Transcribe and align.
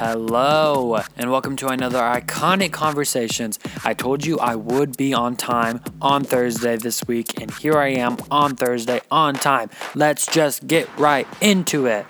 Hello, 0.00 1.00
and 1.16 1.28
welcome 1.32 1.56
to 1.56 1.66
another 1.66 1.98
iconic 1.98 2.70
conversations. 2.70 3.58
I 3.84 3.94
told 3.94 4.24
you 4.24 4.38
I 4.38 4.54
would 4.54 4.96
be 4.96 5.12
on 5.12 5.34
time 5.34 5.80
on 6.00 6.22
Thursday 6.22 6.76
this 6.76 7.04
week, 7.08 7.40
and 7.40 7.50
here 7.50 7.76
I 7.76 7.88
am 7.88 8.16
on 8.30 8.54
Thursday 8.54 9.00
on 9.10 9.34
time. 9.34 9.70
Let's 9.96 10.24
just 10.26 10.68
get 10.68 10.88
right 10.98 11.26
into 11.40 11.86
it. 11.86 12.06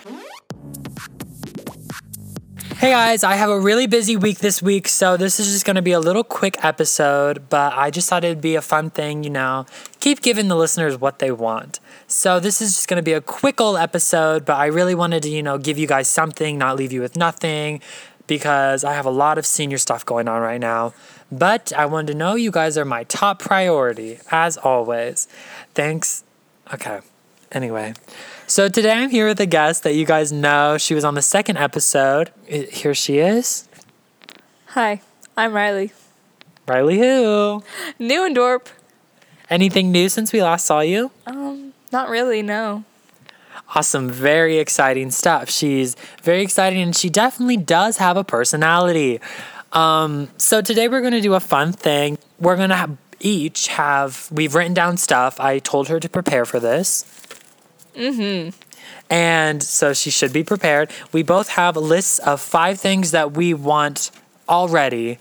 Hey 2.78 2.90
guys, 2.90 3.24
I 3.24 3.34
have 3.34 3.50
a 3.50 3.58
really 3.58 3.88
busy 3.88 4.16
week 4.16 4.38
this 4.38 4.62
week, 4.62 4.86
so 4.86 5.16
this 5.16 5.40
is 5.40 5.50
just 5.50 5.64
gonna 5.64 5.82
be 5.82 5.90
a 5.90 5.98
little 5.98 6.22
quick 6.22 6.64
episode, 6.64 7.48
but 7.48 7.72
I 7.72 7.90
just 7.90 8.08
thought 8.08 8.22
it'd 8.22 8.40
be 8.40 8.54
a 8.54 8.62
fun 8.62 8.90
thing, 8.90 9.24
you 9.24 9.30
know, 9.30 9.66
keep 9.98 10.22
giving 10.22 10.46
the 10.46 10.54
listeners 10.54 10.96
what 10.96 11.18
they 11.18 11.32
want. 11.32 11.80
So 12.06 12.38
this 12.38 12.62
is 12.62 12.76
just 12.76 12.86
gonna 12.86 13.02
be 13.02 13.14
a 13.14 13.20
quick 13.20 13.60
old 13.60 13.78
episode, 13.78 14.44
but 14.44 14.58
I 14.58 14.66
really 14.66 14.94
wanted 14.94 15.24
to, 15.24 15.28
you 15.28 15.42
know, 15.42 15.58
give 15.58 15.76
you 15.76 15.88
guys 15.88 16.06
something, 16.06 16.56
not 16.56 16.76
leave 16.76 16.92
you 16.92 17.00
with 17.00 17.16
nothing, 17.16 17.80
because 18.28 18.84
I 18.84 18.92
have 18.92 19.06
a 19.06 19.10
lot 19.10 19.38
of 19.38 19.44
senior 19.44 19.78
stuff 19.78 20.06
going 20.06 20.28
on 20.28 20.40
right 20.40 20.60
now. 20.60 20.94
But 21.32 21.72
I 21.76 21.84
wanted 21.86 22.12
to 22.12 22.14
know 22.16 22.36
you 22.36 22.52
guys 22.52 22.78
are 22.78 22.84
my 22.84 23.02
top 23.02 23.40
priority, 23.40 24.20
as 24.30 24.56
always. 24.56 25.26
Thanks. 25.74 26.22
Okay. 26.72 27.00
Anyway, 27.50 27.94
so 28.46 28.68
today 28.68 28.92
I'm 28.92 29.08
here 29.08 29.26
with 29.26 29.40
a 29.40 29.46
guest 29.46 29.82
that 29.84 29.94
you 29.94 30.04
guys 30.04 30.30
know. 30.30 30.76
She 30.76 30.94
was 30.94 31.02
on 31.02 31.14
the 31.14 31.22
second 31.22 31.56
episode. 31.56 32.30
Here 32.46 32.94
she 32.94 33.18
is. 33.18 33.66
Hi, 34.66 35.00
I'm 35.34 35.54
Riley. 35.54 35.92
Riley 36.66 36.98
who? 36.98 37.64
New 37.98 38.26
in 38.26 38.34
Dorp. 38.34 38.66
Anything 39.48 39.90
new 39.90 40.10
since 40.10 40.30
we 40.30 40.42
last 40.42 40.66
saw 40.66 40.80
you? 40.80 41.10
Um, 41.26 41.72
not 41.90 42.10
really, 42.10 42.42
no. 42.42 42.84
Awesome, 43.74 44.10
very 44.10 44.58
exciting 44.58 45.10
stuff. 45.10 45.48
She's 45.48 45.96
very 46.22 46.42
exciting 46.42 46.82
and 46.82 46.94
she 46.94 47.08
definitely 47.08 47.56
does 47.56 47.96
have 47.96 48.18
a 48.18 48.24
personality. 48.24 49.20
Um, 49.72 50.28
so 50.36 50.60
today 50.60 50.88
we're 50.88 51.00
going 51.00 51.14
to 51.14 51.22
do 51.22 51.32
a 51.32 51.40
fun 51.40 51.72
thing. 51.72 52.18
We're 52.38 52.56
going 52.56 52.70
to 52.70 52.76
have, 52.76 52.96
each 53.20 53.68
have, 53.68 54.28
we've 54.30 54.54
written 54.54 54.74
down 54.74 54.98
stuff. 54.98 55.40
I 55.40 55.58
told 55.58 55.88
her 55.88 55.98
to 55.98 56.08
prepare 56.10 56.44
for 56.44 56.60
this. 56.60 57.04
Mm-hmm. 57.98 58.50
And 59.10 59.62
so 59.62 59.92
she 59.92 60.10
should 60.10 60.32
be 60.32 60.44
prepared. 60.44 60.90
We 61.12 61.22
both 61.22 61.50
have 61.50 61.76
lists 61.76 62.18
of 62.20 62.40
five 62.40 62.80
things 62.80 63.10
that 63.10 63.32
we 63.32 63.54
want 63.54 64.10
already 64.48 65.18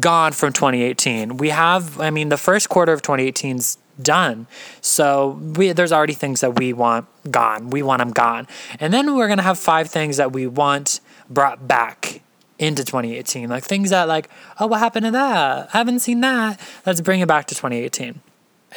gone 0.00 0.32
from 0.32 0.52
2018. 0.52 1.36
We 1.36 1.50
have, 1.50 2.00
I 2.00 2.10
mean, 2.10 2.28
the 2.28 2.36
first 2.36 2.68
quarter 2.68 2.92
of 2.92 3.02
2018's 3.02 3.78
done. 4.00 4.46
So 4.80 5.40
we, 5.56 5.72
there's 5.72 5.92
already 5.92 6.12
things 6.12 6.40
that 6.40 6.58
we 6.58 6.72
want 6.72 7.06
gone. 7.30 7.70
We 7.70 7.82
want 7.82 8.00
them 8.00 8.10
gone. 8.10 8.46
And 8.80 8.92
then 8.92 9.14
we're 9.16 9.28
going 9.28 9.38
to 9.38 9.44
have 9.44 9.58
five 9.58 9.88
things 9.88 10.16
that 10.16 10.32
we 10.32 10.46
want 10.46 11.00
brought 11.30 11.66
back 11.66 12.20
into 12.58 12.84
2018. 12.84 13.48
Like 13.48 13.64
things 13.64 13.90
that 13.90 14.08
like, 14.08 14.28
oh, 14.58 14.66
what 14.66 14.80
happened 14.80 15.06
to 15.06 15.12
that? 15.12 15.68
I 15.72 15.78
haven't 15.78 16.00
seen 16.00 16.20
that. 16.20 16.60
Let's 16.84 17.00
bring 17.00 17.20
it 17.20 17.28
back 17.28 17.46
to 17.46 17.54
2018. 17.54 18.20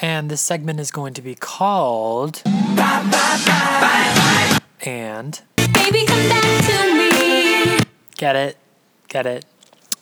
And 0.01 0.29
this 0.31 0.41
segment 0.41 0.79
is 0.79 0.91
going 0.91 1.13
to 1.15 1.21
be 1.21 1.35
called 1.35 2.41
and 4.85 5.41
Baby, 5.57 6.05
come 6.05 6.29
back 6.29 6.65
to 6.67 6.93
me. 6.95 7.79
Get 8.17 8.35
it? 8.35 8.57
Get 9.07 9.25
it? 9.25 9.45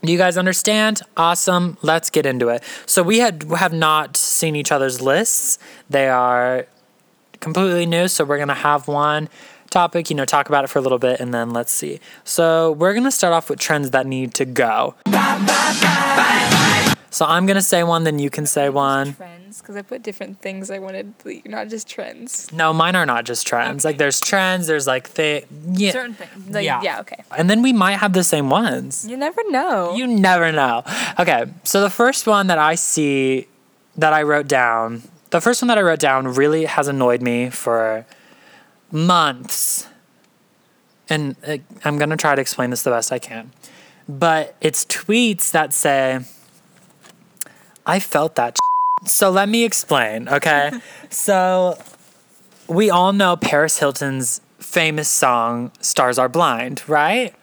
Do 0.03 0.11
you 0.11 0.17
guys 0.17 0.37
understand? 0.37 1.01
Awesome. 1.15 1.77
Let's 1.81 2.09
get 2.09 2.25
into 2.25 2.49
it. 2.49 2.63
So 2.85 3.01
we 3.01 3.19
had 3.19 3.43
have 3.43 3.73
not 3.73 4.15
seen 4.15 4.55
each 4.55 4.71
other's 4.71 5.01
lists. 5.01 5.57
They 5.89 6.07
are 6.07 6.67
completely 7.39 7.85
new, 7.85 8.07
so 8.07 8.23
we're 8.23 8.37
gonna 8.37 8.53
have 8.53 8.87
one 8.87 9.29
topic, 9.69 10.09
you 10.09 10.15
know, 10.15 10.25
talk 10.25 10.47
about 10.49 10.63
it 10.63 10.67
for 10.67 10.79
a 10.79 10.81
little 10.81 10.99
bit 10.99 11.19
and 11.19 11.33
then 11.33 11.51
let's 11.51 11.71
see. 11.71 11.99
So 12.23 12.71
we're 12.73 12.93
gonna 12.93 13.11
start 13.11 13.33
off 13.33 13.49
with 13.49 13.59
trends 13.59 13.91
that 13.91 14.05
need 14.05 14.33
to 14.35 14.45
go. 14.45 14.95
So 17.09 17.25
I'm 17.25 17.45
gonna 17.45 17.61
say 17.61 17.83
one, 17.83 18.03
then 18.03 18.19
you 18.19 18.29
can 18.29 18.45
say 18.45 18.69
one. 18.69 19.15
Trends, 19.47 19.61
because 19.61 19.75
I 19.77 19.81
put 19.81 20.03
different 20.03 20.41
things 20.41 20.69
I 20.69 20.79
wanted 20.79 21.17
to 21.19 21.41
not 21.45 21.69
just 21.69 21.87
trends. 21.87 22.51
No, 22.51 22.73
mine 22.73 22.95
are 22.95 23.05
not 23.05 23.23
just 23.25 23.47
trends. 23.47 23.85
Like 23.85 23.97
there's 23.97 24.19
trends, 24.19 24.67
there's 24.67 24.85
like 24.87 25.07
thi- 25.07 25.45
yeah. 25.71 25.91
Certain 25.91 26.13
things. 26.13 26.49
Like, 26.53 26.65
Yeah. 26.65 26.81
yeah. 26.81 26.99
okay. 27.01 27.23
And 27.37 27.49
then 27.49 27.61
we 27.61 27.71
might 27.71 27.97
have 27.97 28.11
the 28.13 28.23
same 28.23 28.49
ones. 28.49 29.07
You 29.07 29.15
never 29.15 29.41
know. 29.49 29.95
You 29.95 30.05
never 30.05 30.51
know. 30.51 30.83
Okay, 31.17 31.45
so 31.63 31.79
the 31.81 31.89
first 31.89 32.27
one 32.27 32.47
that 32.47 32.57
I 32.57 32.75
see 32.75 33.47
that 33.95 34.11
I 34.11 34.23
wrote 34.23 34.47
down, 34.47 35.03
the 35.29 35.39
first 35.39 35.61
one 35.61 35.67
that 35.69 35.77
I 35.77 35.81
wrote 35.81 35.99
down 35.99 36.27
really 36.33 36.65
has 36.65 36.87
annoyed 36.89 37.21
me 37.21 37.49
for 37.49 38.05
months. 38.91 39.87
And 41.09 41.37
uh, 41.47 41.57
I'm 41.85 41.97
going 41.97 42.09
to 42.09 42.17
try 42.17 42.35
to 42.35 42.41
explain 42.41 42.69
this 42.69 42.83
the 42.83 42.91
best 42.91 43.13
I 43.13 43.19
can. 43.19 43.51
But 44.09 44.55
it's 44.59 44.83
tweets 44.85 45.51
that 45.51 45.73
say, 45.73 46.19
I 47.85 47.99
felt 48.01 48.35
that. 48.35 48.57
So 49.07 49.29
let 49.29 49.49
me 49.49 49.63
explain, 49.63 50.29
okay? 50.29 50.71
so 51.09 51.77
we 52.67 52.89
all 52.89 53.13
know 53.13 53.35
Paris 53.35 53.79
Hilton's 53.79 54.41
famous 54.59 55.09
song, 55.09 55.71
Stars 55.79 56.19
Are 56.19 56.29
Blind, 56.29 56.83
right? 56.87 57.33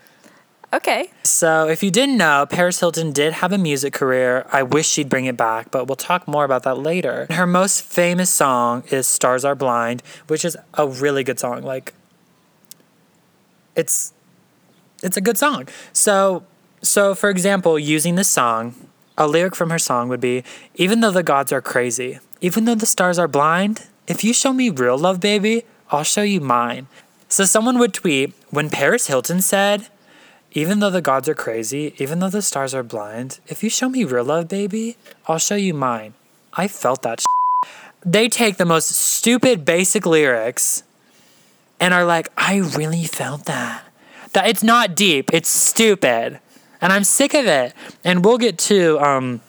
okay. 0.75 1.10
So, 1.22 1.69
if 1.69 1.82
you 1.82 1.91
didn't 1.91 2.16
know, 2.16 2.47
Paris 2.47 2.80
Hilton 2.80 3.12
did 3.12 3.34
have 3.34 3.52
a 3.52 3.58
music 3.58 3.94
career. 3.94 4.47
I 4.52 4.62
wish 4.62 4.88
she'd 4.88 5.08
bring 5.08 5.25
it 5.26 5.36
back, 5.36 5.70
but 5.70 5.86
we'll 5.86 5.97
talk 5.97 6.26
more 6.28 6.44
about 6.44 6.64
that 6.64 6.78
later. 6.78 7.26
Her 7.30 7.47
most 7.47 7.82
famous 7.82 8.31
song 8.31 8.82
is 8.91 9.06
Stars 9.06 9.44
Are 9.44 9.54
Blind, 9.54 10.02
which 10.26 10.44
is 10.44 10.56
a 10.75 10.86
really 10.86 11.25
good 11.25 11.38
song. 11.38 11.62
Like 11.62 11.94
it's 13.76 14.12
it's 15.02 15.16
a 15.16 15.20
good 15.20 15.38
song. 15.38 15.69
So, 15.92 16.44
so 16.82 17.14
for 17.14 17.31
example, 17.31 17.78
using 17.78 18.14
this 18.14 18.28
song, 18.28 18.75
a 19.16 19.26
lyric 19.26 19.54
from 19.54 19.70
her 19.70 19.78
song 19.78 20.08
would 20.08 20.20
be, 20.20 20.44
"Even 20.75 21.00
though 21.00 21.10
the 21.10 21.22
gods 21.22 21.52
are 21.52 21.60
crazy, 21.60 22.19
even 22.41 22.64
though 22.64 22.75
the 22.75 22.86
stars 22.86 23.19
are 23.19 23.28
blind, 23.28 23.86
if 24.06 24.25
you 24.25 24.32
show 24.32 24.52
me 24.52 24.70
real 24.70 24.98
love, 24.98 25.20
baby, 25.20 25.64
I'll 25.91 26.04
show 26.04 26.22
you 26.22 26.41
mine." 26.41 26.86
So 27.28 27.44
someone 27.44 27.78
would 27.78 27.94
tweet 27.94 28.32
when 28.50 28.70
Paris 28.70 29.06
Hilton 29.06 29.41
said, 29.41 29.88
even 30.56 30.78
though 30.78 30.91
the 30.91 31.02
gods 31.02 31.28
are 31.28 31.34
crazy, 31.34 31.94
even 31.98 32.20
though 32.20 32.30
the 32.30 32.41
stars 32.41 32.75
are 32.75 32.84
blind, 32.84 33.41
if 33.48 33.64
you 33.64 33.69
show 33.69 33.88
me 33.88 34.04
real 34.04 34.22
love, 34.22 34.48
baby, 34.48 34.97
I'll 35.26 35.38
show 35.38 35.56
you 35.56 35.75
mine. 35.75 36.14
I 36.52 36.69
felt 36.69 37.02
that. 37.02 37.20
Sh-. 37.20 37.69
They 38.06 38.28
take 38.28 38.56
the 38.56 38.64
most 38.64 38.91
stupid, 38.91 39.64
basic 39.64 40.06
lyrics 40.06 40.84
and 41.81 41.92
are 41.92 42.04
like, 42.04 42.28
I 42.38 42.58
really 42.58 43.04
felt 43.04 43.46
that. 43.46 43.82
That 44.32 44.48
it's 44.48 44.62
not 44.62 44.94
deep, 44.94 45.34
it's 45.34 45.48
stupid. 45.48 46.38
And 46.84 46.92
I'm 46.92 47.02
sick 47.02 47.32
of 47.32 47.46
it. 47.46 47.72
And 48.04 48.22
we'll 48.22 48.36
get 48.36 48.58
to 48.58 49.00
um, 49.00 49.40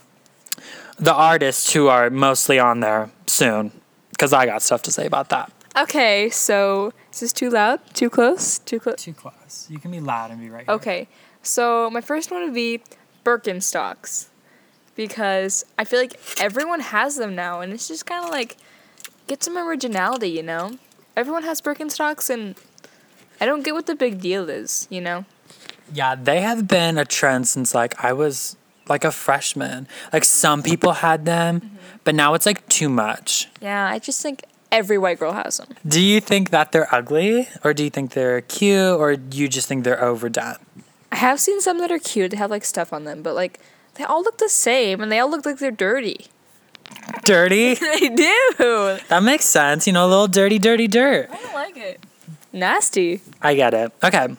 the 0.97 1.13
artists 1.13 1.73
who 1.73 1.90
are 1.90 2.09
mostly 2.09 2.59
on 2.59 2.79
there 2.79 3.12
soon 3.28 3.73
because 4.12 4.31
I 4.31 4.46
got 4.46 4.62
stuff 4.62 4.81
to 4.84 4.91
say 4.91 5.06
about 5.06 5.28
that. 5.29 5.51
Okay, 5.78 6.29
so 6.29 6.94
is 7.12 7.19
this 7.19 7.34
too 7.34 7.50
loud? 7.50 7.81
Too 7.94 8.09
close? 8.09 8.59
Too 8.59 8.79
close? 8.79 9.03
Too 9.03 9.12
close. 9.12 9.68
You 9.69 9.79
can 9.79 9.91
be 9.91 10.00
loud 10.00 10.31
and 10.31 10.40
be 10.40 10.50
right 10.50 10.68
Okay, 10.69 11.09
so 11.44 11.90
my 11.90 12.00
first 12.00 12.31
one 12.31 12.41
would 12.46 12.53
be 12.53 12.81
Birkenstocks. 13.25 14.28
Because 14.96 15.66
I 15.78 15.84
feel 15.84 16.00
like 16.00 16.17
everyone 16.40 16.79
has 16.79 17.17
them 17.17 17.35
now, 17.35 17.59
and 17.59 17.73
it's 17.73 17.90
just 17.90 18.06
kind 18.06 18.23
of 18.23 18.31
like, 18.31 18.56
get 19.28 19.44
some 19.44 19.57
originality, 19.57 20.29
you 20.29 20.44
know? 20.44 20.78
Everyone 21.17 21.44
has 21.44 21.59
Birkenstocks, 21.59 22.29
and 22.29 22.56
I 23.41 23.46
don't 23.46 23.66
get 23.66 23.73
what 23.73 23.88
the 23.88 23.96
big 23.96 24.22
deal 24.22 24.50
is, 24.50 24.88
you 24.90 25.02
know? 25.02 25.25
Yeah, 25.94 26.16
they 26.16 26.41
have 26.41 26.68
been 26.68 26.97
a 26.97 27.06
trend 27.06 27.47
since 27.47 27.73
like 27.75 28.03
I 28.03 28.13
was 28.13 28.56
like 28.88 29.03
a 29.03 29.12
freshman. 29.12 29.88
Like 30.13 30.25
some 30.25 30.63
people 30.63 30.94
had 30.94 31.25
them, 31.25 31.62
mm-hmm. 31.62 31.75
but 32.03 32.16
now 32.16 32.34
it's 32.34 32.46
like 32.46 32.68
too 32.69 32.90
much. 32.90 33.50
Yeah, 33.62 33.88
I 33.88 34.00
just 34.00 34.22
think 34.22 34.44
every 34.72 34.97
white 34.97 35.19
girl 35.19 35.34
has 35.34 35.57
them. 35.57 35.69
Do 35.88 36.01
you 36.01 36.19
think 36.19 36.50
that 36.50 36.72
they're 36.72 36.94
ugly 36.94 37.47
or 37.63 37.73
do 37.73 37.84
you 37.84 37.90
think 37.90 38.12
they're 38.12 38.41
cute 38.41 39.00
or 39.00 39.16
do 39.16 39.38
you 39.38 39.47
just 39.47 39.68
think 39.68 39.84
they're 39.84 40.03
overdone? 40.03 40.58
I 41.11 41.17
have 41.17 41.40
seen 41.40 41.61
some 41.61 41.78
that 41.79 41.91
are 41.91 41.99
cute, 41.99 42.31
they 42.31 42.38
have 42.38 42.52
like 42.52 42.66
stuff 42.66 42.91
on 42.91 43.05
them, 43.05 43.22
but 43.22 43.35
like, 43.35 43.59
they 43.96 44.03
all 44.03 44.22
look 44.22 44.38
the 44.38 44.49
same, 44.49 45.02
and 45.02 45.09
they 45.09 45.20
all 45.20 45.31
look 45.31 45.46
like 45.46 45.58
they're 45.58 45.72
dirty. 45.72 46.28
Dirty? 47.23 47.73
they 47.76 48.09
do! 48.09 48.97
that 49.08 49.22
makes 49.23 49.46
sense. 49.46 49.88
You 49.88 49.93
know, 49.93 50.05
a 50.05 50.09
little 50.09 50.28
dirty, 50.28 50.59
dirty 50.59 50.88
dirt. 50.88 51.29
I 51.31 51.38
don't 51.38 51.53
like 51.53 51.78
it. 51.78 52.03
Nasty. 52.52 53.22
I 53.41 53.55
get 53.55 53.73
it. 53.73 53.91
Okay. 54.03 54.35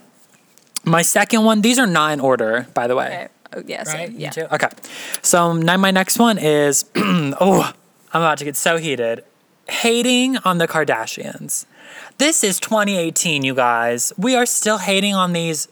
My 0.87 1.03
second 1.03 1.45
one, 1.45 1.61
these 1.63 1.79
are 1.79 1.87
not 1.87 2.13
in 2.13 2.21
order, 2.21 2.67
by 2.73 2.87
the 2.87 2.95
way. 2.97 3.07
Okay. 3.07 3.29
Oh, 3.55 3.63
yeah, 3.67 3.83
same. 3.85 3.97
Right? 4.01 4.11
You 4.13 4.19
Yeah. 4.19 4.31
too? 4.31 4.47
Okay. 4.55 4.69
So 5.23 5.53
now 5.53 5.77
my 5.77 5.91
next 5.91 6.19
one 6.19 6.39
is 6.39 6.85
oh, 6.97 7.73
I'm 8.13 8.23
about 8.23 8.39
to 8.39 8.45
get 8.45 8.57
so 8.57 8.77
heated. 8.79 9.25
Hating 9.69 10.37
on 10.39 10.59
the 10.59 10.69
Kardashians. 10.69 11.67
This 12.19 12.45
is 12.45 12.61
2018, 12.61 13.43
you 13.43 13.55
guys. 13.55 14.13
We 14.17 14.37
are 14.37 14.47
still 14.47 14.79
hating 14.79 15.15
on 15.15 15.33
these 15.33 15.69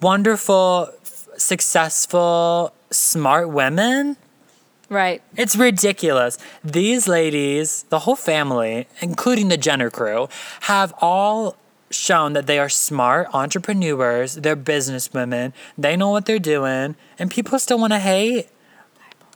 wonderful, 0.00 0.88
f- 1.02 1.26
successful, 1.36 2.72
smart 2.90 3.48
women. 3.50 4.16
Right. 4.88 5.20
It's 5.36 5.56
ridiculous. 5.56 6.38
These 6.64 7.08
ladies, 7.08 7.84
the 7.90 8.00
whole 8.00 8.16
family, 8.16 8.86
including 9.02 9.48
the 9.48 9.56
Jenner 9.56 9.90
crew, 9.90 10.28
have 10.62 10.94
all 11.00 11.56
shown 11.90 12.32
that 12.34 12.46
they 12.46 12.58
are 12.58 12.68
smart 12.68 13.28
entrepreneurs, 13.32 14.34
they're 14.34 14.56
businesswomen, 14.56 15.52
they 15.76 15.96
know 15.96 16.10
what 16.10 16.26
they're 16.26 16.38
doing, 16.38 16.96
and 17.18 17.30
people 17.30 17.58
still 17.58 17.78
want 17.78 17.92
to 17.92 17.98
hate. 17.98 18.48
Bible. 18.94 19.26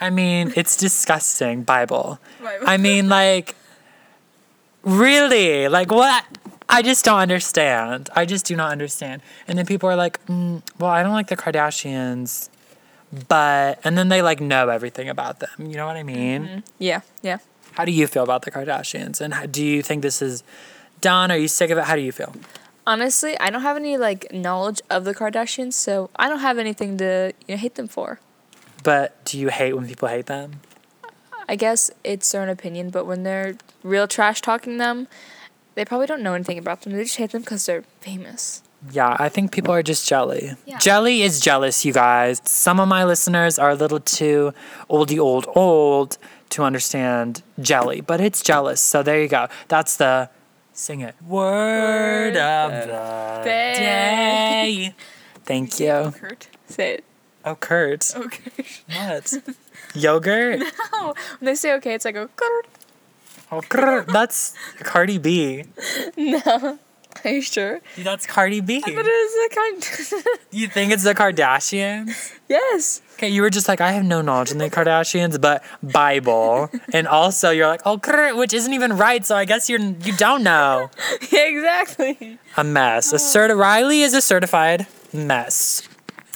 I 0.00 0.10
mean, 0.10 0.52
it's 0.56 0.76
disgusting, 0.76 1.62
Bible. 1.62 2.18
Bible. 2.42 2.64
I 2.66 2.76
mean, 2.76 3.08
like, 3.08 3.54
really? 4.82 5.68
Like, 5.68 5.90
what? 5.90 6.24
I 6.68 6.82
just 6.82 7.04
don't 7.04 7.18
understand. 7.18 8.10
I 8.16 8.24
just 8.24 8.46
do 8.46 8.56
not 8.56 8.72
understand. 8.72 9.22
And 9.46 9.58
then 9.58 9.66
people 9.66 9.88
are 9.88 9.96
like, 9.96 10.24
mm, 10.26 10.62
well, 10.78 10.90
I 10.90 11.02
don't 11.02 11.12
like 11.12 11.28
the 11.28 11.36
Kardashians, 11.36 12.48
but, 13.28 13.78
and 13.84 13.96
then 13.96 14.08
they 14.08 14.22
like 14.22 14.40
know 14.40 14.68
everything 14.70 15.08
about 15.08 15.40
them. 15.40 15.50
You 15.58 15.76
know 15.76 15.86
what 15.86 15.96
I 15.96 16.02
mean? 16.02 16.64
Yeah, 16.78 17.02
yeah. 17.22 17.38
How 17.72 17.84
do 17.84 17.92
you 17.92 18.06
feel 18.06 18.22
about 18.22 18.42
the 18.42 18.50
Kardashians? 18.50 19.20
And 19.20 19.34
how, 19.34 19.46
do 19.46 19.64
you 19.64 19.82
think 19.82 20.02
this 20.02 20.22
is 20.22 20.42
done? 21.00 21.30
Are 21.30 21.36
you 21.36 21.48
sick 21.48 21.70
of 21.70 21.78
it? 21.78 21.84
How 21.84 21.96
do 21.96 22.02
you 22.02 22.12
feel? 22.12 22.34
Honestly, 22.86 23.38
I 23.40 23.50
don't 23.50 23.62
have 23.62 23.76
any 23.76 23.96
like 23.96 24.32
knowledge 24.32 24.82
of 24.90 25.04
the 25.04 25.14
Kardashians, 25.14 25.72
so 25.72 26.10
I 26.16 26.28
don't 26.28 26.40
have 26.40 26.58
anything 26.58 26.98
to 26.98 27.32
you 27.46 27.54
know, 27.54 27.58
hate 27.58 27.76
them 27.76 27.88
for. 27.88 28.20
But 28.82 29.24
do 29.24 29.38
you 29.38 29.48
hate 29.48 29.72
when 29.72 29.86
people 29.86 30.08
hate 30.08 30.26
them? 30.26 30.60
I 31.48 31.56
guess 31.56 31.90
it's 32.04 32.30
their 32.32 32.42
own 32.42 32.48
opinion, 32.48 32.90
but 32.90 33.06
when 33.06 33.22
they're 33.22 33.56
real 33.82 34.06
trash 34.06 34.40
talking 34.40 34.78
them, 34.78 35.08
they 35.74 35.84
probably 35.84 36.06
don't 36.06 36.22
know 36.22 36.34
anything 36.34 36.58
about 36.58 36.82
them. 36.82 36.92
They 36.92 37.02
just 37.02 37.16
hate 37.16 37.30
them 37.32 37.42
because 37.42 37.66
they're 37.66 37.84
famous. 38.00 38.62
Yeah, 38.90 39.16
I 39.18 39.28
think 39.28 39.50
people 39.50 39.72
are 39.72 39.82
just 39.82 40.06
jelly. 40.06 40.52
Yeah. 40.66 40.78
Jelly 40.78 41.22
is 41.22 41.40
jealous, 41.40 41.84
you 41.84 41.92
guys. 41.92 42.40
Some 42.44 42.80
of 42.80 42.88
my 42.88 43.04
listeners 43.04 43.58
are 43.58 43.70
a 43.70 43.74
little 43.74 44.00
too 44.00 44.52
oldie 44.90 45.18
old 45.18 45.46
old 45.54 46.18
to 46.50 46.62
understand 46.62 47.42
jelly, 47.60 48.00
but 48.00 48.20
it's 48.20 48.42
jealous. 48.42 48.80
So 48.80 49.02
there 49.02 49.20
you 49.20 49.28
go. 49.28 49.48
That's 49.68 49.96
the 49.96 50.28
sing 50.74 51.00
it. 51.00 51.14
Word, 51.26 52.34
Word 52.34 52.36
of 52.36 52.72
of 52.72 52.88
the 53.44 53.48
day. 53.48 53.74
day. 54.92 54.94
Thank 55.44 55.80
you. 55.80 56.12
Kurt, 56.16 56.48
say 56.68 56.94
it. 56.94 57.04
Oh, 57.44 57.54
Kurt. 57.54 58.12
Okay. 58.16 58.64
What? 58.94 59.34
Yogurt? 59.94 60.60
No. 60.60 61.14
When 61.38 61.46
they 61.46 61.54
say 61.54 61.74
okay, 61.74 61.94
it's 61.94 62.04
like 62.04 62.16
a 62.16 62.28
Kurt. 62.36 62.66
Oh, 63.52 63.60
Kurt. 63.60 64.06
That's 64.08 64.54
Cardi 64.80 65.18
B. 65.18 65.64
No. 66.16 66.78
Are 67.24 67.30
you 67.30 67.42
sure? 67.42 67.80
That's 67.98 68.26
Cardi 68.26 68.60
B. 68.60 68.80
But 68.84 68.92
it 68.94 69.06
is 69.06 69.34
a 69.46 69.54
kind. 69.54 70.28
You 70.50 70.68
think 70.68 70.92
it's 70.92 71.02
the 71.04 71.14
Kardashians? 71.14 72.32
yes. 72.48 73.02
Okay, 73.14 73.28
you 73.28 73.42
were 73.42 73.50
just 73.50 73.66
like, 73.68 73.80
I 73.80 73.92
have 73.92 74.04
no 74.04 74.22
knowledge 74.22 74.50
in 74.52 74.58
the 74.58 74.70
Kardashians, 74.70 75.40
but 75.40 75.62
Bible, 75.82 76.70
and 76.92 77.06
also 77.08 77.50
you're 77.50 77.66
like, 77.66 77.82
oh, 77.84 77.96
grr, 77.98 78.36
which 78.36 78.52
isn't 78.54 78.72
even 78.72 78.96
right. 78.96 79.24
So 79.24 79.36
I 79.36 79.44
guess 79.44 79.68
you're 79.70 79.80
you 79.80 80.12
don't 80.16 80.42
know. 80.42 80.90
Yeah, 81.32 81.46
exactly. 81.48 82.38
A 82.56 82.62
mess. 82.64 83.12
A 83.12 83.16
certi- 83.16 83.56
Riley 83.56 84.02
is 84.02 84.14
a 84.14 84.20
certified 84.20 84.86
mess. 85.12 85.88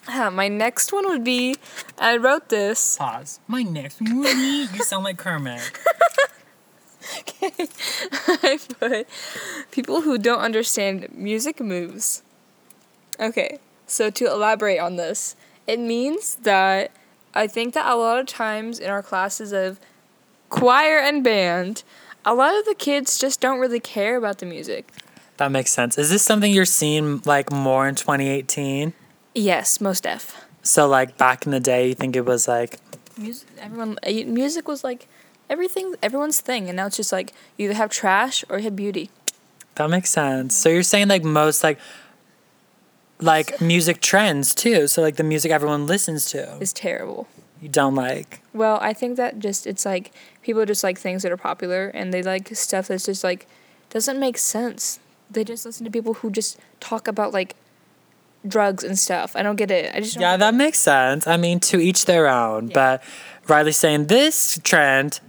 Uh, 0.09 0.31
my 0.31 0.49
next 0.49 0.93
one 0.93 1.07
would 1.09 1.23
be 1.23 1.55
I 1.99 2.17
wrote 2.17 2.49
this. 2.49 2.97
Pause. 2.97 3.41
My 3.47 3.63
next 3.63 4.01
movie. 4.01 4.29
You 4.75 4.83
sound 4.83 5.05
like 5.05 5.19
Kermit. 5.19 5.61
I 7.43 8.59
put 8.79 9.07
people 9.71 10.03
who 10.03 10.19
don't 10.19 10.41
understand 10.41 11.09
music 11.13 11.61
moves. 11.61 12.23
Okay, 13.21 13.59
so 13.87 14.11
to 14.11 14.27
elaborate 14.27 14.79
on 14.79 14.97
this, 14.97 15.37
it 15.67 15.79
means 15.79 16.37
that 16.37 16.91
I 17.35 17.47
think 17.47 17.75
that 17.75 17.91
a 17.91 17.97
lot 17.97 18.19
of 18.19 18.27
times 18.27 18.79
in 18.79 18.91
our 18.91 19.03
classes 19.03 19.53
of 19.53 19.79
choir 20.49 20.99
and 20.99 21.23
band, 21.23 21.83
a 22.25 22.35
lot 22.35 22.57
of 22.59 22.65
the 22.65 22.75
kids 22.75 23.19
just 23.19 23.41
don't 23.41 23.59
really 23.59 23.81
care 23.81 24.17
about 24.17 24.39
the 24.39 24.47
music. 24.47 24.91
That 25.37 25.53
makes 25.53 25.73
sense. 25.73 25.99
Is 25.99 26.11
this 26.11 26.23
something 26.23 26.53
you're 26.53 26.65
seeing 26.65 27.23
like 27.25 27.53
more 27.53 27.87
in 27.87 27.95
2018? 27.95 28.93
Yes, 29.35 29.81
most 29.81 30.07
F. 30.07 30.45
So 30.63 30.89
like 30.89 31.17
back 31.17 31.47
in 31.47 31.53
the 31.53 31.61
day, 31.61 31.89
you 31.89 31.95
think 31.95 32.17
it 32.17 32.25
was 32.25 32.49
like 32.49 32.79
Music, 33.17 33.49
everyone, 33.61 33.99
uh, 34.07 34.11
music 34.27 34.69
was 34.69 34.85
like 34.85 35.09
everything, 35.51 35.95
everyone's 36.03 36.41
thing, 36.41 36.69
and 36.69 36.77
now 36.77 36.87
it's 36.87 36.97
just 36.97 37.13
like 37.13 37.33
you 37.57 37.67
either 37.67 37.75
have 37.75 37.91
trash 37.91 38.45
or 38.49 38.59
you 38.59 38.65
have 38.65 38.77
beauty. 38.77 39.11
that 39.77 39.89
makes 39.91 40.11
sense. 40.11 40.55
So 40.57 40.69
you're 40.69 40.83
saying 40.83 41.09
like 41.09 41.25
most 41.25 41.63
like 41.65 41.79
like 43.21 43.61
music 43.73 44.01
trends 44.01 44.55
too. 44.55 44.87
So 44.87 45.03
like 45.03 45.17
the 45.17 45.25
music 45.25 45.51
everyone 45.53 45.87
listens 45.87 46.27
to, 46.33 46.57
Is 46.61 46.73
terrible. 46.73 47.27
you 47.61 47.69
don't 47.69 47.95
like. 47.95 48.41
Well, 48.53 48.79
I 48.81 48.93
think 48.93 49.17
that 49.17 49.39
just 49.39 49.67
it's 49.67 49.85
like 49.85 50.13
people 50.43 50.65
just 50.67 50.83
like 50.85 50.99
things 50.99 51.23
that 51.23 51.33
are 51.33 51.37
popular 51.37 51.89
and 51.89 52.13
they 52.13 52.23
like 52.23 52.55
stuff 52.57 52.89
that's 52.89 53.07
just 53.07 53.25
like 53.25 53.47
doesn't 53.91 54.19
make 54.21 54.39
sense. 54.39 55.01
They 55.31 55.45
just 55.45 55.65
listen 55.67 55.85
to 55.85 55.91
people 55.91 56.15
who 56.15 56.31
just 56.31 56.59
talk 56.81 57.07
about 57.09 57.33
like 57.33 57.55
drugs 58.47 58.83
and 58.85 58.99
stuff. 58.99 59.35
I 59.37 59.43
don't 59.43 59.57
get 59.57 59.71
it. 59.71 59.95
I 59.95 60.01
just 60.01 60.15
don't 60.15 60.23
Yeah, 60.23 60.37
that 60.37 60.55
makes 60.55 60.79
sense. 60.79 61.27
I 61.27 61.37
mean, 61.37 61.61
to 61.61 61.79
each 61.81 62.05
their 62.07 62.29
own. 62.29 62.69
But 62.69 63.03
Riley's 63.47 63.77
saying 63.77 64.07
this 64.07 64.59
trend 64.63 65.21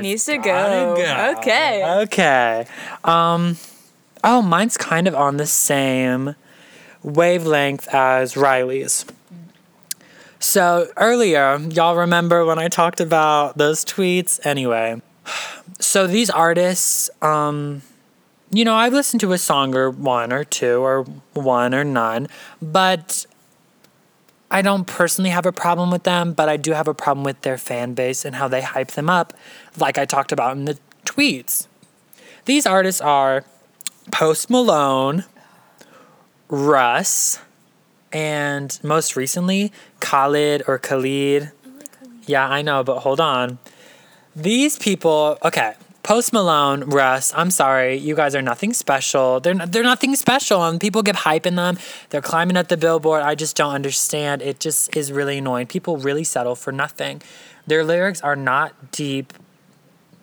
Needs 0.00 0.24
to 0.26 0.36
gotta 0.38 1.00
go. 1.00 1.38
Okay. 1.38 2.02
Okay. 2.02 2.66
Um. 3.04 3.56
Oh, 4.24 4.42
mine's 4.42 4.76
kind 4.76 5.06
of 5.06 5.14
on 5.14 5.36
the 5.36 5.46
same 5.46 6.34
wavelength 7.02 7.86
as 7.94 8.36
Riley's. 8.36 9.06
So 10.38 10.88
earlier, 10.96 11.58
y'all 11.70 11.96
remember 11.96 12.44
when 12.44 12.58
I 12.58 12.68
talked 12.68 13.00
about 13.00 13.56
those 13.56 13.84
tweets? 13.84 14.44
Anyway, 14.44 15.00
so 15.78 16.06
these 16.06 16.30
artists, 16.30 17.08
um, 17.22 17.82
you 18.50 18.64
know, 18.64 18.74
I've 18.74 18.92
listened 18.92 19.20
to 19.20 19.32
a 19.32 19.38
song 19.38 19.74
or 19.74 19.90
one 19.90 20.32
or 20.32 20.44
two 20.44 20.84
or 20.84 21.04
one 21.34 21.74
or 21.74 21.84
none, 21.84 22.28
but 22.60 23.26
I 24.50 24.62
don't 24.62 24.86
personally 24.86 25.30
have 25.30 25.46
a 25.46 25.52
problem 25.52 25.90
with 25.90 26.04
them, 26.04 26.32
but 26.32 26.48
I 26.48 26.56
do 26.56 26.72
have 26.72 26.88
a 26.88 26.94
problem 26.94 27.24
with 27.24 27.40
their 27.42 27.58
fan 27.58 27.94
base 27.94 28.24
and 28.24 28.36
how 28.36 28.48
they 28.48 28.62
hype 28.62 28.92
them 28.92 29.10
up, 29.10 29.34
like 29.78 29.98
I 29.98 30.04
talked 30.04 30.32
about 30.32 30.56
in 30.56 30.66
the 30.66 30.78
tweets. 31.04 31.66
These 32.44 32.66
artists 32.66 33.00
are 33.00 33.44
Post 34.12 34.48
Malone, 34.48 35.24
Russ, 36.48 37.40
and 38.12 38.78
most 38.82 39.16
recently, 39.16 39.72
Khalid 40.00 40.62
or 40.68 40.78
Khalid. 40.78 41.50
Yeah, 42.26 42.48
I 42.48 42.62
know, 42.62 42.84
but 42.84 43.00
hold 43.00 43.20
on. 43.20 43.58
These 44.34 44.78
people, 44.78 45.38
okay, 45.42 45.74
Post 46.06 46.32
Malone, 46.32 46.84
Russ, 46.84 47.32
I'm 47.34 47.50
sorry, 47.50 47.96
you 47.96 48.14
guys 48.14 48.36
are 48.36 48.40
nothing 48.40 48.72
special. 48.72 49.40
They're 49.40 49.54
they're 49.54 49.82
nothing 49.82 50.14
special, 50.14 50.64
and 50.64 50.80
people 50.80 51.02
get 51.02 51.16
hype 51.16 51.46
in 51.46 51.56
them. 51.56 51.78
They're 52.10 52.22
climbing 52.22 52.56
up 52.56 52.68
the 52.68 52.76
billboard. 52.76 53.22
I 53.22 53.34
just 53.34 53.56
don't 53.56 53.74
understand. 53.74 54.40
It 54.40 54.60
just 54.60 54.96
is 54.96 55.10
really 55.10 55.38
annoying. 55.38 55.66
People 55.66 55.96
really 55.96 56.22
settle 56.22 56.54
for 56.54 56.70
nothing. 56.70 57.22
Their 57.66 57.82
lyrics 57.82 58.20
are 58.20 58.36
not 58.36 58.92
deep 58.92 59.32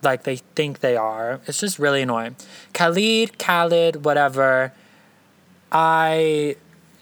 like 0.01 0.23
they 0.23 0.37
think 0.37 0.79
they 0.79 0.95
are. 0.95 1.41
It's 1.47 1.59
just 1.59 1.77
really 1.77 2.03
annoying. 2.03 2.37
Khalid, 2.71 3.37
Khalid, 3.37 4.05
whatever. 4.05 4.71
I 5.69 6.55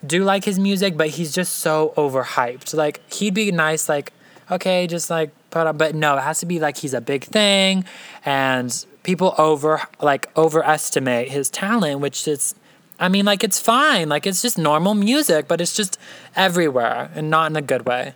do 0.04 0.24
like 0.24 0.44
his 0.44 0.58
music, 0.58 0.98
but 0.98 1.10
he's 1.10 1.36
just 1.36 1.58
so 1.58 1.94
overhyped. 1.96 2.74
Like 2.74 3.14
he'd 3.14 3.36
be 3.36 3.52
nice, 3.52 3.88
like 3.88 4.12
okay, 4.50 4.88
just 4.88 5.12
like 5.12 5.30
up, 5.56 5.78
but 5.78 5.96
no, 5.96 6.18
it 6.18 6.22
has 6.22 6.40
to 6.40 6.46
be 6.46 6.60
like 6.60 6.78
he's 6.78 6.94
a 6.94 7.02
big 7.02 7.24
thing, 7.24 7.86
and 8.26 8.86
people 9.04 9.34
over 9.38 9.82
like 10.02 10.30
overestimate 10.38 11.30
his 11.30 11.50
talent, 11.50 12.00
which 12.00 12.28
is, 12.28 12.56
I 13.00 13.10
mean, 13.10 13.26
like 13.26 13.44
it's 13.44 13.60
fine, 13.60 14.10
like 14.10 14.28
it's 14.28 14.42
just 14.42 14.58
normal 14.58 14.94
music, 14.94 15.48
but 15.48 15.62
it's 15.62 15.76
just 15.76 15.98
everywhere 16.36 17.12
and 17.16 17.30
not 17.30 17.50
in 17.52 17.56
a 17.56 17.62
good 17.62 17.86
way. 17.86 18.14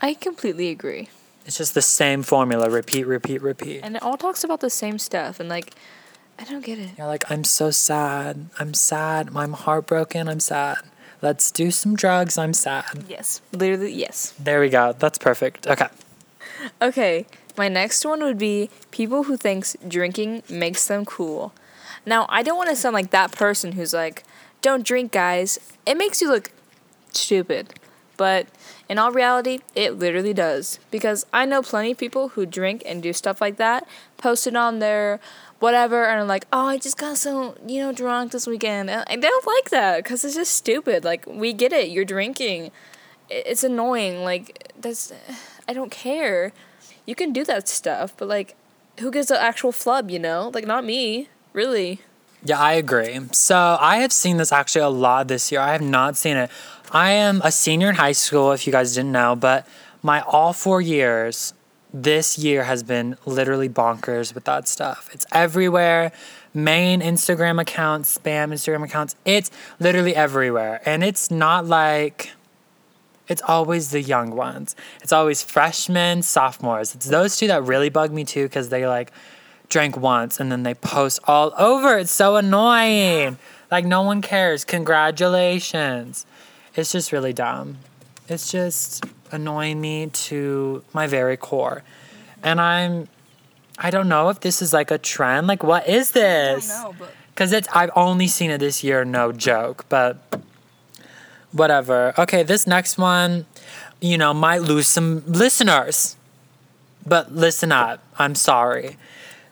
I 0.00 0.14
completely 0.14 0.68
agree. 0.68 1.08
It's 1.46 1.58
just 1.58 1.74
the 1.74 1.82
same 1.82 2.22
formula, 2.22 2.70
repeat, 2.70 3.04
repeat, 3.04 3.42
repeat. 3.42 3.80
And 3.82 3.96
it 3.96 4.02
all 4.02 4.16
talks 4.16 4.44
about 4.44 4.60
the 4.60 4.70
same 4.70 4.98
stuff 4.98 5.40
and 5.40 5.48
like 5.48 5.74
I 6.38 6.44
don't 6.44 6.64
get 6.64 6.78
it. 6.78 6.90
You're 6.98 7.06
like, 7.06 7.30
I'm 7.30 7.44
so 7.44 7.70
sad. 7.70 8.48
I'm 8.58 8.74
sad. 8.74 9.30
I'm 9.36 9.52
heartbroken. 9.52 10.28
I'm 10.28 10.40
sad. 10.40 10.78
Let's 11.22 11.50
do 11.50 11.70
some 11.70 11.94
drugs. 11.94 12.36
I'm 12.36 12.52
sad. 12.52 13.04
Yes. 13.08 13.40
Literally 13.52 13.92
yes. 13.92 14.34
There 14.38 14.60
we 14.60 14.68
go. 14.68 14.94
That's 14.98 15.16
perfect. 15.16 15.66
Okay. 15.66 15.86
Okay, 16.80 17.26
my 17.56 17.68
next 17.68 18.04
one 18.04 18.22
would 18.22 18.38
be 18.38 18.70
people 18.90 19.24
who 19.24 19.36
thinks 19.36 19.76
drinking 19.86 20.42
makes 20.48 20.86
them 20.86 21.04
cool. 21.04 21.52
Now, 22.06 22.26
I 22.28 22.42
don't 22.42 22.56
want 22.56 22.70
to 22.70 22.76
sound 22.76 22.94
like 22.94 23.10
that 23.10 23.32
person 23.32 23.72
who's 23.72 23.94
like, 23.94 24.24
"Don't 24.60 24.84
drink, 24.84 25.12
guys." 25.12 25.58
It 25.86 25.96
makes 25.96 26.20
you 26.20 26.28
look 26.30 26.50
stupid. 27.12 27.74
But 28.16 28.46
in 28.88 28.98
all 28.98 29.10
reality, 29.10 29.60
it 29.74 29.98
literally 29.98 30.32
does 30.34 30.78
because 30.90 31.26
I 31.32 31.46
know 31.46 31.62
plenty 31.62 31.92
of 31.92 31.98
people 31.98 32.30
who 32.30 32.46
drink 32.46 32.82
and 32.86 33.02
do 33.02 33.12
stuff 33.12 33.40
like 33.40 33.56
that, 33.56 33.86
post 34.18 34.46
it 34.46 34.54
on 34.54 34.78
their 34.78 35.20
whatever 35.58 36.04
and 36.04 36.20
are 36.20 36.24
like, 36.24 36.46
"Oh, 36.52 36.66
I 36.66 36.78
just 36.78 36.96
got 36.98 37.16
so, 37.18 37.56
you 37.66 37.80
know, 37.80 37.92
drunk 37.92 38.32
this 38.32 38.46
weekend." 38.46 38.90
And 38.90 39.04
I 39.08 39.16
don't 39.16 39.46
like 39.46 39.70
that 39.70 40.04
cuz 40.04 40.24
it's 40.24 40.34
just 40.36 40.54
stupid. 40.54 41.04
Like, 41.04 41.24
we 41.26 41.52
get 41.52 41.72
it. 41.72 41.88
You're 41.88 42.04
drinking. 42.04 42.70
It's 43.28 43.64
annoying. 43.64 44.22
Like, 44.22 44.72
that's 44.80 45.12
I 45.68 45.72
don't 45.72 45.90
care. 45.90 46.52
You 47.06 47.14
can 47.14 47.32
do 47.32 47.44
that 47.44 47.68
stuff, 47.68 48.14
but 48.16 48.28
like, 48.28 48.56
who 49.00 49.10
gives 49.10 49.30
an 49.30 49.38
actual 49.40 49.72
flub? 49.72 50.10
You 50.10 50.18
know, 50.18 50.50
like 50.54 50.66
not 50.66 50.84
me, 50.84 51.28
really. 51.52 52.00
Yeah, 52.44 52.60
I 52.60 52.74
agree. 52.74 53.18
So 53.32 53.78
I 53.80 53.98
have 53.98 54.12
seen 54.12 54.36
this 54.36 54.52
actually 54.52 54.82
a 54.82 54.88
lot 54.90 55.28
this 55.28 55.50
year. 55.50 55.60
I 55.60 55.72
have 55.72 55.80
not 55.80 56.16
seen 56.16 56.36
it. 56.36 56.50
I 56.92 57.10
am 57.12 57.40
a 57.42 57.50
senior 57.50 57.88
in 57.88 57.94
high 57.94 58.12
school, 58.12 58.52
if 58.52 58.66
you 58.66 58.72
guys 58.72 58.94
didn't 58.94 59.12
know, 59.12 59.34
but 59.34 59.66
my 60.02 60.20
all 60.20 60.52
four 60.52 60.80
years, 60.80 61.54
this 61.92 62.38
year 62.38 62.64
has 62.64 62.82
been 62.82 63.16
literally 63.24 63.68
bonkers 63.68 64.34
with 64.34 64.44
that 64.44 64.68
stuff. 64.68 65.08
It's 65.12 65.24
everywhere. 65.32 66.12
Main 66.52 67.00
Instagram 67.00 67.60
accounts, 67.60 68.18
spam 68.18 68.52
Instagram 68.52 68.84
accounts. 68.84 69.16
It's 69.24 69.50
literally 69.80 70.14
everywhere. 70.14 70.82
And 70.84 71.02
it's 71.02 71.30
not 71.30 71.66
like 71.66 72.32
it's 73.28 73.42
always 73.42 73.90
the 73.90 74.02
young 74.02 74.30
ones. 74.36 74.76
It's 75.02 75.12
always 75.12 75.42
freshmen, 75.42 76.22
sophomores. 76.22 76.94
It's 76.94 77.06
those 77.06 77.36
two 77.36 77.46
that 77.48 77.62
really 77.64 77.88
bug 77.88 78.12
me 78.12 78.24
too 78.24 78.44
because 78.44 78.68
they 78.68 78.86
like 78.86 79.12
drank 79.68 79.96
once 79.96 80.40
and 80.40 80.52
then 80.52 80.62
they 80.62 80.74
post 80.74 81.20
all 81.24 81.52
over. 81.58 81.96
It's 81.98 82.10
so 82.10 82.36
annoying. 82.36 83.38
Like 83.70 83.86
no 83.86 84.02
one 84.02 84.20
cares. 84.20 84.64
Congratulations. 84.64 86.26
It's 86.76 86.92
just 86.92 87.12
really 87.12 87.32
dumb. 87.32 87.78
It's 88.28 88.50
just 88.50 89.04
annoying 89.32 89.80
me 89.80 90.08
to 90.08 90.82
my 90.92 91.06
very 91.06 91.36
core. 91.36 91.82
And 92.42 92.60
I'm 92.60 93.08
I 93.78 93.90
don't 93.90 94.08
know 94.08 94.28
if 94.28 94.40
this 94.40 94.62
is 94.62 94.72
like 94.72 94.90
a 94.90 94.98
trend. 94.98 95.46
Like 95.46 95.62
what 95.62 95.88
is 95.88 96.12
this? 96.12 96.72
but 96.98 97.10
Cause 97.34 97.52
it's 97.52 97.68
I've 97.74 97.90
only 97.96 98.28
seen 98.28 98.50
it 98.50 98.58
this 98.58 98.84
year, 98.84 99.04
no 99.04 99.32
joke, 99.32 99.86
but 99.88 100.18
whatever. 101.54 102.12
Okay, 102.18 102.42
this 102.42 102.66
next 102.66 102.98
one, 102.98 103.46
you 104.00 104.18
know, 104.18 104.34
might 104.34 104.60
lose 104.62 104.88
some 104.88 105.22
listeners. 105.26 106.16
But 107.06 107.34
listen 107.34 107.70
up. 107.70 108.02
I'm 108.18 108.34
sorry. 108.34 108.96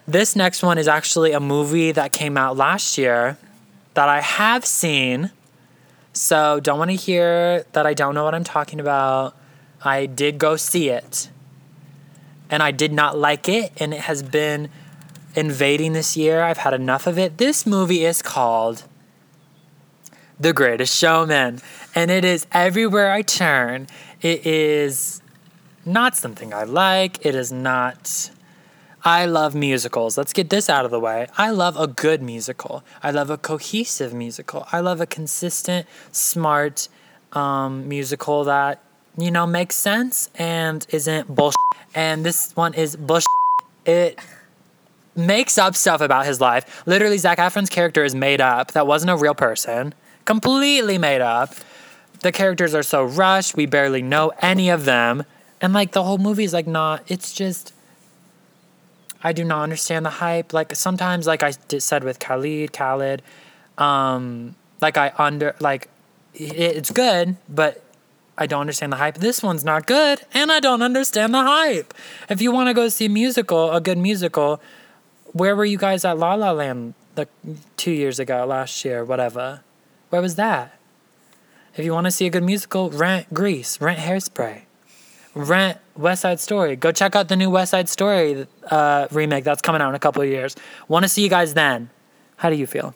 This 0.07 0.35
next 0.35 0.63
one 0.63 0.79
is 0.79 0.89
actually 0.89 1.33
a 1.33 1.41
movie 1.41 1.93
that 1.93 2.13
came 2.13 2.37
out 2.37 2.57
last 2.57 2.99
year 2.99 3.39
that 3.95 4.09
I 4.09 4.21
have 4.21 4.65
seen. 4.65 5.31
So 6.13 6.61
don't 6.61 6.79
want 6.79 6.91
to 6.91 6.97
hear 6.97 7.65
that 7.73 7.87
I 7.87 7.95
don't 7.95 8.15
know 8.15 8.25
what 8.25 8.35
I'm 8.35 8.45
talking 8.45 8.81
about. 8.81 9.37
I 9.85 10.07
did 10.07 10.39
go 10.39 10.57
see 10.57 10.89
it. 10.89 11.29
And 12.51 12.63
I 12.63 12.71
did 12.71 12.93
not 12.93 13.17
like 13.17 13.49
it, 13.49 13.73
and 13.79 13.95
it 13.95 14.01
has 14.01 14.23
been 14.23 14.69
invading 15.35 15.95
this 15.95 16.17
year. 16.19 16.43
I've 16.43 16.59
had 16.59 16.75
enough 16.75 17.07
of 17.07 17.19
it. 17.19 17.39
This 17.39 17.67
movie 17.67 18.05
is 18.05 18.21
called 18.21 18.85
The 20.43 20.53
Greatest 20.53 20.99
Showman, 20.99 21.61
and 21.95 22.11
it 22.11 22.25
is 22.25 22.49
everywhere 22.51 23.13
I 23.13 23.23
turn. 23.23 23.87
It 24.21 24.45
is 24.45 25.23
not 25.87 26.17
something 26.17 26.53
I 26.53 26.65
like. 26.65 27.25
It 27.25 27.37
is 27.37 27.53
not. 27.53 28.29
I 29.05 29.27
love 29.27 29.55
musicals. 29.55 30.19
Let's 30.19 30.33
get 30.33 30.51
this 30.51 30.69
out 30.69 30.85
of 30.85 30.91
the 30.91 30.99
way. 30.99 31.29
I 31.39 31.51
love 31.51 31.79
a 31.79 31.87
good 31.87 32.23
musical. 32.23 32.83
I 33.05 33.13
love 33.13 33.31
a 33.31 33.39
cohesive 33.39 34.13
musical. 34.13 34.67
I 34.73 34.81
love 34.81 35.01
a 35.01 35.07
consistent, 35.07 35.87
smart 36.11 36.89
um, 37.35 37.89
musical 37.89 38.43
that, 38.43 38.83
you 39.17 39.31
know, 39.31 39.47
makes 39.47 39.77
sense 39.77 40.29
and 40.35 40.85
isn't 40.89 41.33
bullshit. 41.33 41.57
And 41.95 42.27
this 42.27 42.51
one 42.57 42.75
is 42.75 42.97
bullshit. 42.97 43.29
It 43.87 44.19
makes 45.15 45.57
up 45.57 45.77
stuff 45.77 46.01
about 46.01 46.27
his 46.27 46.41
life. 46.41 46.83
Literally, 46.85 47.19
Zac 47.19 47.39
Efron's 47.39 47.71
character 47.71 48.03
is 48.03 48.17
made 48.17 48.41
up. 48.41 48.73
That 48.73 48.89
wasn't 48.89 49.13
a 49.13 49.17
real 49.17 49.37
person. 49.37 49.95
Completely 50.25 50.99
made 50.99 51.21
up. 51.21 51.55
The 52.21 52.33
characters 52.33 52.75
are 52.75 52.83
so 52.83 53.03
rushed. 53.05 53.57
We 53.57 53.67
barely 53.67 54.03
know 54.03 54.33
any 54.41 54.71
of 54.71 54.85
them. 54.85 55.25
And 55.61 55.73
like 55.73 55.93
the 55.93 56.03
whole 56.03 56.19
movie 56.19 56.45
is 56.45 56.53
like 56.53 56.67
not, 56.67 57.03
it's 57.09 57.33
just, 57.33 57.73
I 59.23 59.33
do 59.33 59.45
not 59.45 59.63
understand 59.63 60.05
the 60.05 60.11
hype. 60.11 60.53
Like 60.53 60.75
sometimes, 60.75 61.27
like 61.27 61.43
I 61.43 61.53
said 61.79 62.05
with 62.05 62.19
Khalid, 62.19 62.73
Khalid, 62.73 63.23
um, 63.79 64.55
like 64.81 64.97
I 64.97 65.13
under, 65.19 65.55
like 65.61 65.89
it, 66.35 66.57
it's 66.57 66.91
good, 66.91 67.37
but 67.49 67.83
I 68.37 68.47
don't 68.47 68.63
understand 68.63 68.93
the 68.93 68.97
hype. 68.97 69.19
This 69.19 69.43
one's 69.43 69.65
not 69.65 69.87
good, 69.87 70.23
and 70.33 70.51
I 70.51 70.59
don't 70.59 70.83
understand 70.83 71.35
the 71.35 71.43
hype. 71.43 71.95
If 72.29 72.41
you 72.41 72.51
want 72.51 72.69
to 72.69 72.75
go 72.75 72.89
see 72.89 73.05
a 73.05 73.09
musical, 73.09 73.73
a 73.73 73.81
good 73.81 73.99
musical, 73.99 74.61
where 75.33 75.55
were 75.55 75.65
you 75.65 75.79
guys 75.79 76.05
at 76.05 76.19
La 76.19 76.35
La 76.35 76.51
Land 76.53 76.95
like 77.17 77.29
two 77.77 77.93
years 77.93 78.19
ago, 78.19 78.45
last 78.47 78.85
year, 78.85 79.05
whatever? 79.05 79.61
Where 80.13 80.21
was 80.21 80.35
that? 80.35 80.79
If 81.75 81.87
you 81.87 81.93
want 81.95 82.05
to 82.05 82.11
see 82.11 82.27
a 82.27 82.31
good 82.31 82.43
musical, 82.43 82.91
rent 82.91 83.33
Grease, 83.33 83.81
rent 83.81 83.99
Hairspray, 83.99 84.61
rent 85.35 85.79
West 85.97 86.21
Side 86.21 86.39
Story. 86.39 86.77
Go 86.77 86.93
check 86.93 87.17
out 87.17 87.29
the 87.29 87.37
new 87.37 87.49
West 87.49 87.71
Side 87.71 87.89
Story 87.89 88.47
uh, 88.71 89.09
remake 89.11 89.45
that's 89.45 89.63
coming 89.63 89.81
out 89.81 89.89
in 89.89 89.95
a 89.95 89.99
couple 89.99 90.21
of 90.21 90.29
years. 90.29 90.55
Want 90.87 91.05
to 91.05 91.09
see 91.09 91.23
you 91.23 91.31
guys 91.31 91.55
then. 91.55 91.89
How 92.37 92.51
do 92.51 92.57
you 92.57 92.67
feel? 92.67 92.95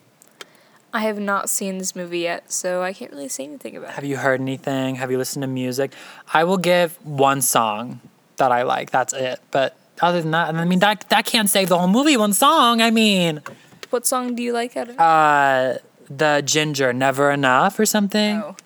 I 0.92 1.00
have 1.00 1.18
not 1.18 1.48
seen 1.48 1.78
this 1.78 1.96
movie 1.96 2.18
yet, 2.18 2.52
so 2.52 2.82
I 2.82 2.92
can't 2.92 3.10
really 3.12 3.28
say 3.28 3.44
anything 3.44 3.78
about 3.78 3.90
it. 3.90 3.94
Have 3.94 4.04
you 4.04 4.18
heard 4.18 4.42
anything? 4.42 4.96
Have 4.96 5.10
you 5.10 5.16
listened 5.16 5.42
to 5.42 5.46
music? 5.46 5.94
I 6.34 6.44
will 6.44 6.58
give 6.58 6.98
one 7.02 7.40
song 7.40 8.02
that 8.36 8.52
I 8.52 8.60
like. 8.60 8.90
That's 8.90 9.14
it. 9.14 9.40
But 9.50 9.74
other 10.02 10.20
than 10.20 10.32
that, 10.32 10.54
I 10.54 10.64
mean, 10.66 10.80
that 10.80 11.06
that 11.08 11.24
can't 11.24 11.48
save 11.48 11.70
the 11.70 11.78
whole 11.78 11.88
movie. 11.88 12.18
One 12.18 12.34
song. 12.34 12.82
I 12.82 12.90
mean, 12.90 13.40
What 13.88 14.06
song 14.06 14.34
do 14.34 14.42
you 14.42 14.52
like 14.52 14.76
out 14.76 14.90
of 14.90 14.96
it? 14.96 15.00
uh, 15.00 15.78
the 16.08 16.42
Ginger, 16.44 16.92
Never 16.92 17.30
Enough 17.30 17.78
or 17.78 17.86
something. 17.86 18.42
Oh. 18.42 18.56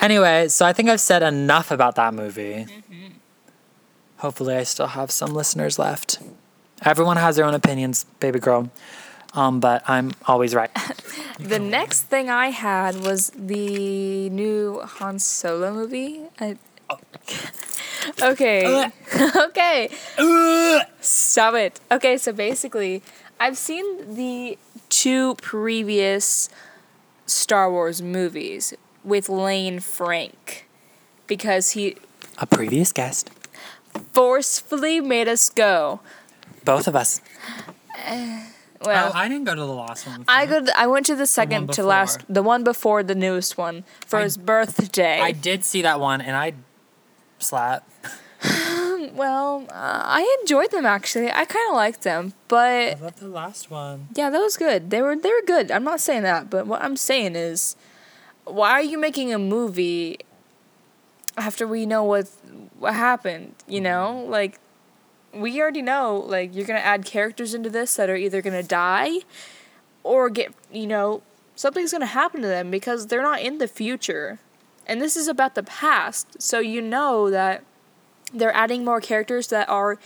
Anyway, 0.00 0.48
so 0.48 0.66
I 0.66 0.72
think 0.72 0.88
I've 0.88 1.00
said 1.00 1.22
enough 1.22 1.70
about 1.70 1.94
that 1.96 2.14
movie. 2.14 2.66
Hopefully, 4.18 4.56
I 4.56 4.64
still 4.64 4.88
have 4.88 5.10
some 5.10 5.32
listeners 5.32 5.78
left. 5.78 6.18
Everyone 6.82 7.16
has 7.16 7.36
their 7.36 7.44
own 7.44 7.54
opinions, 7.54 8.04
baby 8.20 8.38
girl. 8.38 8.70
Um, 9.34 9.60
but 9.60 9.88
I'm 9.88 10.12
always 10.26 10.54
right. 10.54 10.70
The 11.38 11.60
next 11.60 12.02
thing 12.02 12.28
I 12.28 12.48
had 12.48 12.96
was 12.96 13.30
the 13.30 14.28
new 14.30 14.80
Han 14.80 15.20
Solo 15.20 15.72
movie. 15.72 16.22
I... 16.40 16.56
okay. 18.22 18.90
okay. 19.36 19.88
Stop 21.00 21.54
it. 21.54 21.78
Okay, 21.92 22.18
so 22.18 22.32
basically, 22.32 23.04
I've 23.38 23.56
seen 23.56 24.16
the 24.16 24.58
two 24.88 25.36
previous 25.36 26.48
Star 27.28 27.70
Wars 27.70 28.00
movies 28.02 28.74
with 29.04 29.28
Lane 29.28 29.80
Frank 29.80 30.66
because 31.26 31.70
he 31.72 31.96
A 32.38 32.46
previous 32.46 32.92
guest. 32.92 33.30
forcefully 34.12 35.00
made 35.00 35.28
us 35.28 35.48
go. 35.48 36.00
Both 36.64 36.88
of 36.88 36.96
us. 36.96 37.20
Well, 38.80 39.10
oh, 39.12 39.18
I 39.18 39.26
didn't 39.26 39.42
go 39.42 39.56
to 39.56 39.60
the 39.60 39.66
last 39.66 40.06
one. 40.06 40.24
I 40.28 40.46
go. 40.46 40.64
To, 40.64 40.78
I 40.78 40.86
went 40.86 41.04
to 41.06 41.16
the 41.16 41.26
second 41.26 41.72
to 41.72 41.82
last, 41.82 42.20
the 42.28 42.44
one 42.44 42.62
before 42.62 43.02
the 43.02 43.16
newest 43.16 43.58
one 43.58 43.82
for 44.06 44.20
I- 44.20 44.22
his 44.22 44.36
birthday. 44.36 45.18
I 45.20 45.32
did 45.32 45.64
see 45.64 45.82
that 45.82 45.98
one, 45.98 46.20
and 46.20 46.36
I 46.36 46.52
slap. 47.40 47.90
well, 49.14 49.66
uh, 49.70 50.02
I 50.04 50.38
enjoyed 50.40 50.70
them 50.70 50.86
actually. 50.86 51.30
I 51.30 51.44
kind 51.44 51.70
of 51.70 51.76
liked 51.76 52.02
them, 52.02 52.32
but 52.48 53.00
love 53.00 53.20
the 53.20 53.28
last 53.28 53.70
one. 53.70 54.08
yeah, 54.14 54.30
that 54.30 54.38
was 54.38 54.56
good. 54.56 54.90
They 54.90 55.02
were 55.02 55.16
they 55.16 55.30
were 55.30 55.42
good. 55.46 55.70
I'm 55.70 55.84
not 55.84 56.00
saying 56.00 56.22
that, 56.22 56.50
but 56.50 56.66
what 56.66 56.82
I'm 56.82 56.96
saying 56.96 57.36
is, 57.36 57.76
why 58.44 58.72
are 58.72 58.82
you 58.82 58.98
making 58.98 59.32
a 59.32 59.38
movie 59.38 60.18
after 61.36 61.66
we 61.66 61.86
know 61.86 62.04
what 62.04 62.28
what 62.78 62.94
happened? 62.94 63.54
You 63.66 63.80
know, 63.80 64.24
like 64.28 64.58
we 65.32 65.60
already 65.60 65.82
know. 65.82 66.24
Like 66.26 66.54
you're 66.54 66.66
gonna 66.66 66.80
add 66.80 67.04
characters 67.04 67.54
into 67.54 67.70
this 67.70 67.96
that 67.96 68.10
are 68.10 68.16
either 68.16 68.42
gonna 68.42 68.62
die 68.62 69.20
or 70.02 70.30
get 70.30 70.52
you 70.72 70.86
know 70.86 71.22
something's 71.54 71.92
gonna 71.92 72.06
happen 72.06 72.40
to 72.42 72.48
them 72.48 72.70
because 72.70 73.06
they're 73.06 73.22
not 73.22 73.40
in 73.40 73.58
the 73.58 73.68
future, 73.68 74.38
and 74.86 75.00
this 75.00 75.16
is 75.16 75.28
about 75.28 75.54
the 75.54 75.62
past. 75.62 76.40
So 76.40 76.60
you 76.60 76.80
know 76.80 77.30
that 77.30 77.64
they're 78.32 78.54
adding 78.54 78.84
more 78.84 79.00
characters 79.00 79.48
that 79.48 79.68
are 79.68 79.98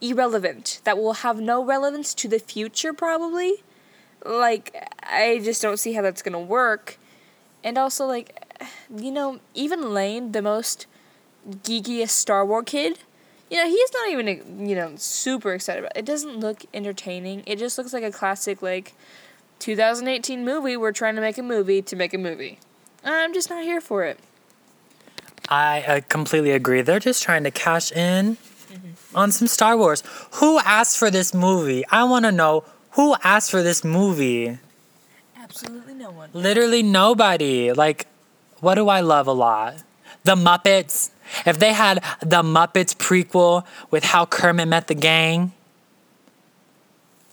irrelevant 0.00 0.80
that 0.84 0.96
will 0.96 1.14
have 1.14 1.40
no 1.40 1.64
relevance 1.64 2.14
to 2.14 2.28
the 2.28 2.38
future 2.38 2.92
probably. 2.92 3.64
Like 4.24 4.74
i 5.02 5.40
just 5.42 5.62
don't 5.62 5.78
see 5.78 5.92
how 5.92 6.02
that's 6.02 6.22
gonna 6.22 6.40
work. 6.40 6.98
And 7.62 7.78
also 7.78 8.06
like 8.06 8.44
you 8.94 9.10
know 9.10 9.40
even 9.54 9.92
lane 9.92 10.32
the 10.32 10.42
most 10.42 10.86
geekiest 11.48 12.10
star 12.10 12.44
wars 12.44 12.64
kid 12.66 12.98
you 13.48 13.56
know 13.56 13.68
he's 13.68 13.92
not 13.92 14.10
even 14.10 14.68
you 14.68 14.74
know 14.74 14.92
super 14.96 15.54
excited 15.54 15.80
about 15.80 15.96
it. 15.96 16.00
it 16.00 16.04
doesn't 16.04 16.38
look 16.38 16.64
entertaining. 16.74 17.42
It 17.46 17.58
just 17.58 17.78
looks 17.78 17.92
like 17.92 18.04
a 18.04 18.12
classic 18.12 18.62
like 18.62 18.94
2018 19.60 20.44
movie. 20.44 20.76
We're 20.76 20.92
trying 20.92 21.16
to 21.16 21.20
make 21.20 21.38
a 21.38 21.42
movie 21.42 21.82
to 21.82 21.96
make 21.96 22.14
a 22.14 22.18
movie. 22.18 22.58
I'm 23.04 23.32
just 23.32 23.48
not 23.50 23.64
here 23.64 23.80
for 23.80 24.04
it 24.04 24.18
I 25.48 25.82
uh, 25.82 26.00
completely 26.08 26.50
agree. 26.50 26.82
They're 26.82 27.00
just 27.00 27.22
trying 27.22 27.44
to 27.44 27.50
cash 27.50 27.90
in 27.92 28.36
on 29.14 29.32
some 29.32 29.48
Star 29.48 29.76
Wars. 29.76 30.02
Who 30.34 30.58
asked 30.58 30.98
for 30.98 31.10
this 31.10 31.32
movie? 31.32 31.84
I 31.90 32.04
want 32.04 32.26
to 32.26 32.32
know 32.32 32.64
who 32.92 33.16
asked 33.24 33.50
for 33.50 33.62
this 33.62 33.82
movie. 33.82 34.58
absolutely 35.36 35.94
no 35.94 36.10
one 36.10 36.30
Literally 36.34 36.82
nobody. 36.82 37.72
Like, 37.72 38.06
what 38.60 38.74
do 38.74 38.88
I 38.88 39.00
love 39.00 39.26
a 39.26 39.32
lot? 39.32 39.76
The 40.24 40.34
Muppets. 40.34 41.10
If 41.46 41.58
they 41.58 41.72
had 41.72 42.02
the 42.20 42.42
Muppets 42.42 42.94
prequel 42.94 43.64
with 43.90 44.04
how 44.04 44.26
Kermit 44.26 44.68
met 44.68 44.88
the 44.88 44.94
gang, 44.94 45.52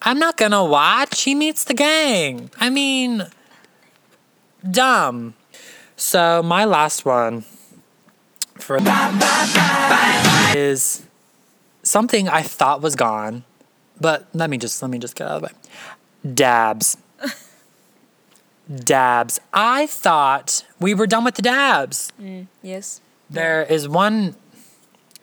I'm 0.01 0.19
not 0.19 0.37
gonna 0.37 0.63
watch. 0.63 1.23
He 1.23 1.35
meets 1.35 1.63
the 1.63 1.73
gang. 1.73 2.51
I 2.59 2.69
mean, 2.69 3.23
dumb. 4.69 5.33
So 5.97 6.43
my 6.43 6.65
last 6.65 7.05
one 7.05 7.45
for 8.57 8.79
is 10.55 11.03
something 11.83 12.27
I 12.29 12.41
thought 12.41 12.81
was 12.81 12.95
gone, 12.95 13.43
but 13.99 14.27
let 14.33 14.49
me 14.49 14.57
just 14.57 14.81
let 14.81 14.89
me 14.91 14.99
just 14.99 15.15
get 15.15 15.27
out 15.27 15.35
of 15.35 15.41
the 15.41 15.47
way. 15.47 16.33
Dabs. 16.33 16.97
dabs. 18.83 19.39
I 19.53 19.85
thought 19.85 20.65
we 20.79 20.93
were 20.93 21.07
done 21.07 21.23
with 21.23 21.35
the 21.35 21.41
dabs. 21.41 22.11
Mm, 22.19 22.47
yes. 22.61 23.01
There 23.29 23.63
is 23.63 23.87
one 23.87 24.35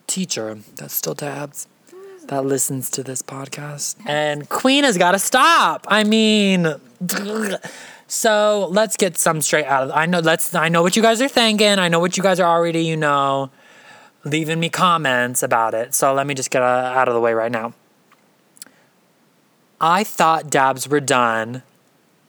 teacher 0.07 0.59
that 0.77 0.91
still 0.91 1.15
dabs 1.15 1.67
that 2.27 2.45
listens 2.45 2.91
to 2.91 3.03
this 3.03 3.23
podcast. 3.23 3.97
And 4.07 4.49
Queen 4.49 4.85
has 4.85 4.97
got 4.97 5.13
to 5.13 5.19
stop. 5.19 5.87
I 5.89 6.05
mean, 6.05 6.75
so 8.13 8.69
let's 8.71 8.99
get 8.99 9.17
some 9.17 9.41
straight 9.41 9.65
out 9.65 9.85
of 9.85 9.91
I 9.91 10.05
know 10.05 10.19
let's 10.19 10.55
I 10.55 10.69
know 10.69 10.83
what 10.83 10.97
you 10.97 11.03
guys 11.03 11.23
are 11.23 11.29
thinking. 11.29 11.79
I 11.79 11.89
know 11.89 11.99
what 11.99 12.19
you 12.19 12.23
guys 12.23 12.39
are 12.41 12.47
already, 12.47 12.85
you 12.85 12.95
know, 12.95 13.51
leaving 14.23 14.61
me 14.61 14.69
comments 14.69 15.43
about 15.43 15.73
it. 15.73 15.95
So 15.95 16.13
let 16.13 16.27
me 16.27 16.35
just 16.35 16.51
get 16.51 16.61
uh, 16.61 16.93
out 16.95 17.09
of 17.09 17.15
the 17.15 17.21
way 17.21 17.33
right 17.33 17.51
now. 17.51 17.73
I 19.81 20.05
thought 20.05 20.51
dabs 20.51 20.87
were 20.91 21.01
done 21.01 21.63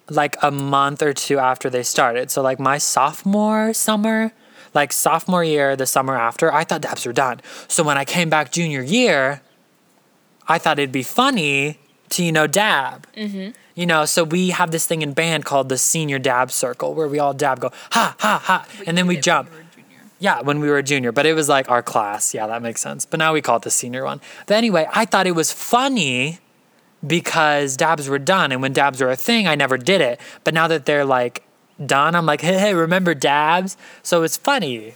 like 0.09 0.37
a 0.41 0.51
month 0.51 1.01
or 1.01 1.11
two 1.11 1.37
after 1.37 1.69
they 1.69 1.83
started. 1.83 2.31
So 2.31 2.41
like 2.41 2.61
my 2.61 2.77
sophomore 2.77 3.73
summer, 3.73 4.31
like 4.73 4.93
sophomore 4.93 5.43
year, 5.43 5.75
the 5.75 5.85
summer 5.85 6.17
after, 6.17 6.51
I 6.53 6.63
thought 6.63 6.79
dabs 6.79 7.05
were 7.05 7.11
done. 7.11 7.41
So 7.67 7.83
when 7.83 7.97
I 7.97 8.05
came 8.05 8.29
back 8.29 8.53
junior 8.53 8.83
year, 8.83 9.41
I 10.47 10.59
thought 10.59 10.79
it'd 10.79 10.93
be 10.93 11.03
funny 11.03 11.79
to 12.11 12.23
you 12.23 12.31
know 12.31 12.47
dab. 12.47 13.05
Mm-hmm. 13.17 13.51
You 13.75 13.85
know, 13.87 14.05
so 14.05 14.23
we 14.23 14.51
have 14.51 14.71
this 14.71 14.85
thing 14.85 15.01
in 15.01 15.13
band 15.13 15.45
called 15.45 15.69
the 15.69 15.77
senior 15.77 16.19
dab 16.19 16.51
circle 16.51 16.93
where 16.93 17.07
we 17.07 17.17
all 17.17 17.33
dab, 17.33 17.59
go 17.59 17.71
ha 17.91 18.15
ha 18.19 18.41
ha, 18.43 18.67
and 18.85 18.97
then 18.97 19.07
we 19.07 19.17
jump. 19.17 19.49
Yeah, 20.19 20.41
when 20.41 20.59
we 20.59 20.69
were 20.69 20.77
a 20.77 20.83
junior, 20.83 21.11
but 21.11 21.25
it 21.25 21.33
was 21.33 21.49
like 21.49 21.69
our 21.69 21.81
class. 21.81 22.33
Yeah, 22.33 22.47
that 22.47 22.61
makes 22.61 22.81
sense. 22.81 23.05
But 23.05 23.17
now 23.17 23.33
we 23.33 23.41
call 23.41 23.57
it 23.57 23.63
the 23.63 23.71
senior 23.71 24.05
one. 24.05 24.21
But 24.45 24.55
anyway, 24.55 24.87
I 24.93 25.05
thought 25.05 25.27
it 25.27 25.35
was 25.35 25.51
funny 25.51 26.39
because 27.05 27.75
dabs 27.75 28.07
were 28.07 28.19
done. 28.19 28.51
And 28.51 28.61
when 28.61 28.73
dabs 28.73 29.01
were 29.01 29.09
a 29.09 29.15
thing, 29.15 29.47
I 29.47 29.55
never 29.55 29.77
did 29.77 30.01
it. 30.01 30.21
But 30.43 30.53
now 30.53 30.67
that 30.67 30.85
they're 30.85 31.03
like 31.03 31.43
done, 31.83 32.15
I'm 32.15 32.25
like, 32.25 32.41
hey, 32.41 32.57
hey 32.57 32.73
remember 32.73 33.13
dabs? 33.13 33.75
So 34.01 34.23
it's 34.23 34.37
funny 34.37 34.93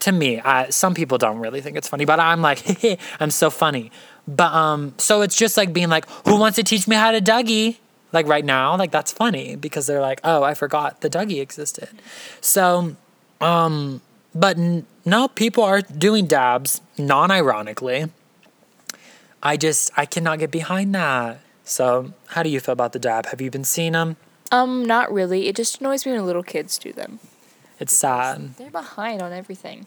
to 0.00 0.12
me. 0.12 0.40
I, 0.40 0.70
some 0.70 0.94
people 0.94 1.18
don't 1.18 1.38
really 1.38 1.60
think 1.60 1.76
it's 1.76 1.88
funny, 1.88 2.04
but 2.04 2.20
I'm 2.20 2.42
like, 2.42 2.58
hey, 2.60 2.74
hey, 2.74 2.98
I'm 3.18 3.30
so 3.30 3.50
funny. 3.50 3.90
But 4.28 4.52
um, 4.52 4.94
so 4.98 5.22
it's 5.22 5.36
just 5.36 5.56
like 5.56 5.72
being 5.72 5.88
like, 5.88 6.08
who 6.26 6.38
wants 6.38 6.56
to 6.56 6.62
teach 6.62 6.86
me 6.86 6.96
how 6.96 7.10
to 7.10 7.20
Dougie? 7.20 7.78
Like 8.12 8.26
right 8.26 8.44
now, 8.44 8.76
like 8.76 8.90
that's 8.90 9.12
funny 9.12 9.56
because 9.56 9.86
they're 9.86 10.00
like, 10.00 10.20
oh, 10.24 10.42
I 10.42 10.54
forgot 10.54 11.02
the 11.02 11.10
Dougie 11.10 11.40
existed. 11.40 11.90
So, 12.40 12.96
um, 13.40 14.00
but 14.34 14.56
n- 14.58 14.86
no, 15.04 15.28
people 15.28 15.62
are 15.64 15.82
doing 15.82 16.26
dabs 16.26 16.80
non-ironically. 16.96 18.06
I 19.42 19.56
just 19.56 19.90
I 19.96 20.06
cannot 20.06 20.38
get 20.38 20.50
behind 20.50 20.94
that. 20.94 21.40
So, 21.64 22.14
how 22.28 22.42
do 22.42 22.48
you 22.48 22.60
feel 22.60 22.72
about 22.72 22.92
the 22.92 22.98
dab? 22.98 23.26
Have 23.26 23.40
you 23.42 23.50
been 23.50 23.64
seeing 23.64 23.92
them? 23.92 24.16
Um, 24.50 24.84
not 24.86 25.12
really. 25.12 25.48
It 25.48 25.56
just 25.56 25.80
annoys 25.80 26.06
me 26.06 26.12
when 26.12 26.24
little 26.24 26.42
kids 26.42 26.78
do 26.78 26.92
them. 26.92 27.20
It's 27.78 27.92
sad. 27.92 28.54
They're 28.56 28.70
behind 28.70 29.20
on 29.20 29.32
everything. 29.32 29.86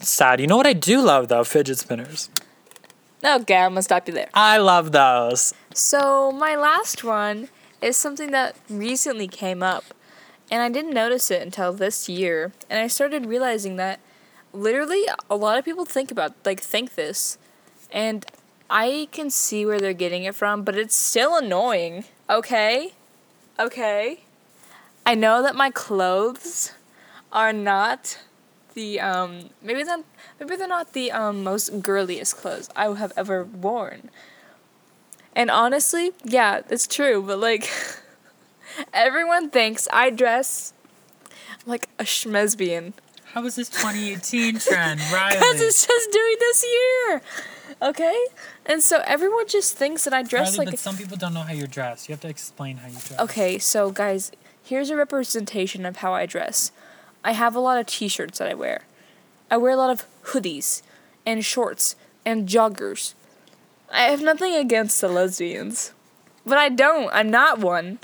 It's 0.00 0.10
sad. 0.10 0.40
You 0.40 0.46
know 0.46 0.56
what 0.56 0.66
I 0.66 0.72
do 0.72 1.00
love 1.00 1.28
though? 1.28 1.44
Fidget 1.44 1.78
spinners. 1.78 2.30
Okay, 3.24 3.56
I'm 3.56 3.72
gonna 3.72 3.82
stop 3.82 4.06
you 4.06 4.14
there. 4.14 4.28
I 4.32 4.58
love 4.58 4.92
those. 4.92 5.52
So 5.74 6.30
my 6.30 6.54
last 6.54 7.02
one 7.02 7.48
is 7.82 7.96
something 7.96 8.30
that 8.30 8.56
recently 8.70 9.26
came 9.26 9.62
up, 9.62 9.84
and 10.50 10.62
I 10.62 10.68
didn't 10.68 10.94
notice 10.94 11.30
it 11.30 11.42
until 11.42 11.72
this 11.72 12.08
year, 12.08 12.52
and 12.70 12.78
I 12.78 12.86
started 12.86 13.26
realizing 13.26 13.76
that 13.76 13.98
literally 14.52 15.04
a 15.28 15.36
lot 15.36 15.58
of 15.58 15.64
people 15.64 15.84
think 15.84 16.12
about 16.12 16.34
like 16.44 16.60
think 16.60 16.94
this, 16.94 17.38
and 17.90 18.24
I 18.70 19.08
can 19.10 19.30
see 19.30 19.66
where 19.66 19.80
they're 19.80 19.92
getting 19.92 20.22
it 20.24 20.36
from, 20.36 20.62
but 20.62 20.76
it's 20.76 20.94
still 20.94 21.36
annoying. 21.36 22.04
Okay, 22.30 22.92
okay. 23.58 24.20
I 25.04 25.16
know 25.16 25.42
that 25.42 25.56
my 25.56 25.70
clothes 25.70 26.72
are 27.32 27.52
not 27.52 28.18
the 28.74 29.00
um 29.00 29.50
maybe 29.60 29.82
they're 29.82 30.04
maybe 30.38 30.56
they're 30.56 30.68
not 30.68 30.92
the 30.92 31.10
um 31.12 31.42
most 31.42 31.82
girliest 31.82 32.36
clothes 32.36 32.68
I 32.76 32.92
have 32.94 33.12
ever 33.16 33.44
worn. 33.44 34.10
And 35.34 35.50
honestly, 35.50 36.12
yeah, 36.24 36.62
it's 36.68 36.86
true, 36.86 37.22
but 37.22 37.38
like 37.38 37.70
everyone 38.92 39.50
thinks 39.50 39.86
I 39.92 40.10
dress 40.10 40.72
like 41.66 41.88
a 41.98 42.04
schmesbian. 42.04 42.94
How 43.32 43.42
was 43.42 43.56
this 43.56 43.68
2018 43.68 44.58
trend, 44.58 45.00
Riley? 45.12 45.36
Because 45.36 45.60
it's 45.60 45.86
just 45.86 46.12
doing 46.12 46.36
this 46.40 46.64
year. 46.64 47.22
Okay? 47.82 48.26
And 48.66 48.82
so 48.82 49.02
everyone 49.06 49.46
just 49.46 49.76
thinks 49.76 50.04
that 50.04 50.12
I 50.14 50.22
dress 50.22 50.58
like 50.58 50.70
but 50.70 50.78
some 50.78 50.96
people 50.96 51.16
don't 51.16 51.34
know 51.34 51.42
how 51.42 51.52
you 51.52 51.66
dress. 51.66 52.08
You 52.08 52.14
have 52.14 52.20
to 52.22 52.28
explain 52.28 52.78
how 52.78 52.88
you 52.88 52.94
dress. 52.94 53.20
Okay, 53.20 53.58
so 53.58 53.90
guys, 53.90 54.32
here's 54.62 54.90
a 54.90 54.96
representation 54.96 55.86
of 55.86 55.96
how 55.96 56.14
I 56.14 56.26
dress. 56.26 56.72
I 57.22 57.32
have 57.32 57.54
a 57.54 57.60
lot 57.60 57.78
of 57.78 57.86
t-shirts 57.86 58.38
that 58.38 58.48
I 58.48 58.54
wear. 58.54 58.82
I 59.50 59.56
wear 59.56 59.72
a 59.72 59.76
lot 59.76 59.90
of 59.90 60.06
hoodies 60.32 60.82
and 61.26 61.44
shorts 61.44 61.96
and 62.24 62.48
joggers. 62.48 63.14
I 63.92 64.02
have 64.02 64.20
nothing 64.20 64.54
against 64.54 65.00
the 65.00 65.08
lesbians. 65.08 65.92
But 66.44 66.58
I 66.58 66.68
don't. 66.68 67.10
I'm 67.12 67.30
not 67.30 67.58
one. 67.58 67.98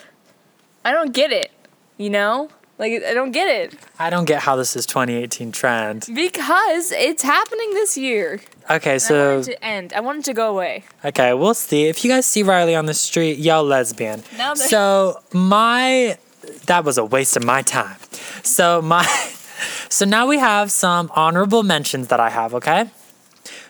I 0.84 0.92
don't 0.92 1.12
get 1.12 1.32
it. 1.32 1.50
You 1.96 2.10
know? 2.10 2.50
Like 2.78 3.02
I 3.04 3.14
don't 3.14 3.30
get 3.30 3.46
it. 3.46 3.78
I 3.98 4.10
don't 4.10 4.24
get 4.24 4.42
how 4.42 4.56
this 4.56 4.74
is 4.74 4.84
2018 4.86 5.52
trend. 5.52 6.06
Because 6.12 6.90
it's 6.90 7.22
happening 7.22 7.70
this 7.74 7.96
year. 7.96 8.40
Okay, 8.68 8.94
I 8.94 8.98
so 8.98 9.36
want 9.36 9.48
it 9.48 9.52
to 9.52 9.64
end. 9.64 9.92
I 9.92 10.00
want 10.00 10.18
it 10.18 10.24
to 10.24 10.34
go 10.34 10.50
away. 10.50 10.84
Okay, 11.04 11.32
we'll 11.34 11.54
see. 11.54 11.84
If 11.84 12.04
you 12.04 12.10
guys 12.10 12.26
see 12.26 12.42
Riley 12.42 12.74
on 12.74 12.86
the 12.86 12.94
street, 12.94 13.38
yell 13.38 13.62
lesbian. 13.62 14.24
They're- 14.36 14.56
so 14.56 15.20
my 15.32 16.18
that 16.66 16.84
was 16.84 16.98
a 16.98 17.04
waste 17.04 17.36
of 17.36 17.44
my 17.44 17.62
time. 17.62 17.96
So 18.42 18.82
my 18.82 19.04
so 19.88 20.04
now 20.04 20.26
we 20.26 20.38
have 20.38 20.70
some 20.70 21.10
honorable 21.14 21.62
mentions 21.62 22.08
that 22.08 22.20
I 22.20 22.30
have, 22.30 22.54
okay? 22.54 22.90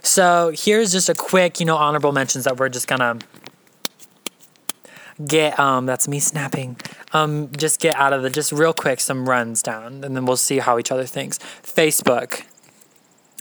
So 0.03 0.53
here's 0.55 0.92
just 0.92 1.09
a 1.09 1.14
quick, 1.14 1.61
you 1.61 1.66
know, 1.66 1.77
honorable 1.77 2.12
mentions 2.12 2.44
that 2.44 2.59
we're 2.59 2.68
just 2.68 2.87
gonna 2.88 3.18
get 5.24 5.59
um 5.59 5.87
that's 5.87 6.09
me 6.09 6.20
snapping. 6.20 6.77
Um 7.12 7.50
just 7.57 7.81
get 7.81 7.96
out 7.96 8.12
of 8.12 8.22
the 8.22 8.31
just 8.31 8.53
real 8.53 8.72
quick 8.72 9.00
some 9.00 9.29
runs 9.29 9.62
down 9.62 10.05
and 10.05 10.16
then 10.16 10.27
we'll 10.27 10.37
see 10.37 10.59
how 10.59 10.79
each 10.79 10.90
other 10.90 11.07
thinks. 11.07 11.38
Facebook. 11.38 12.44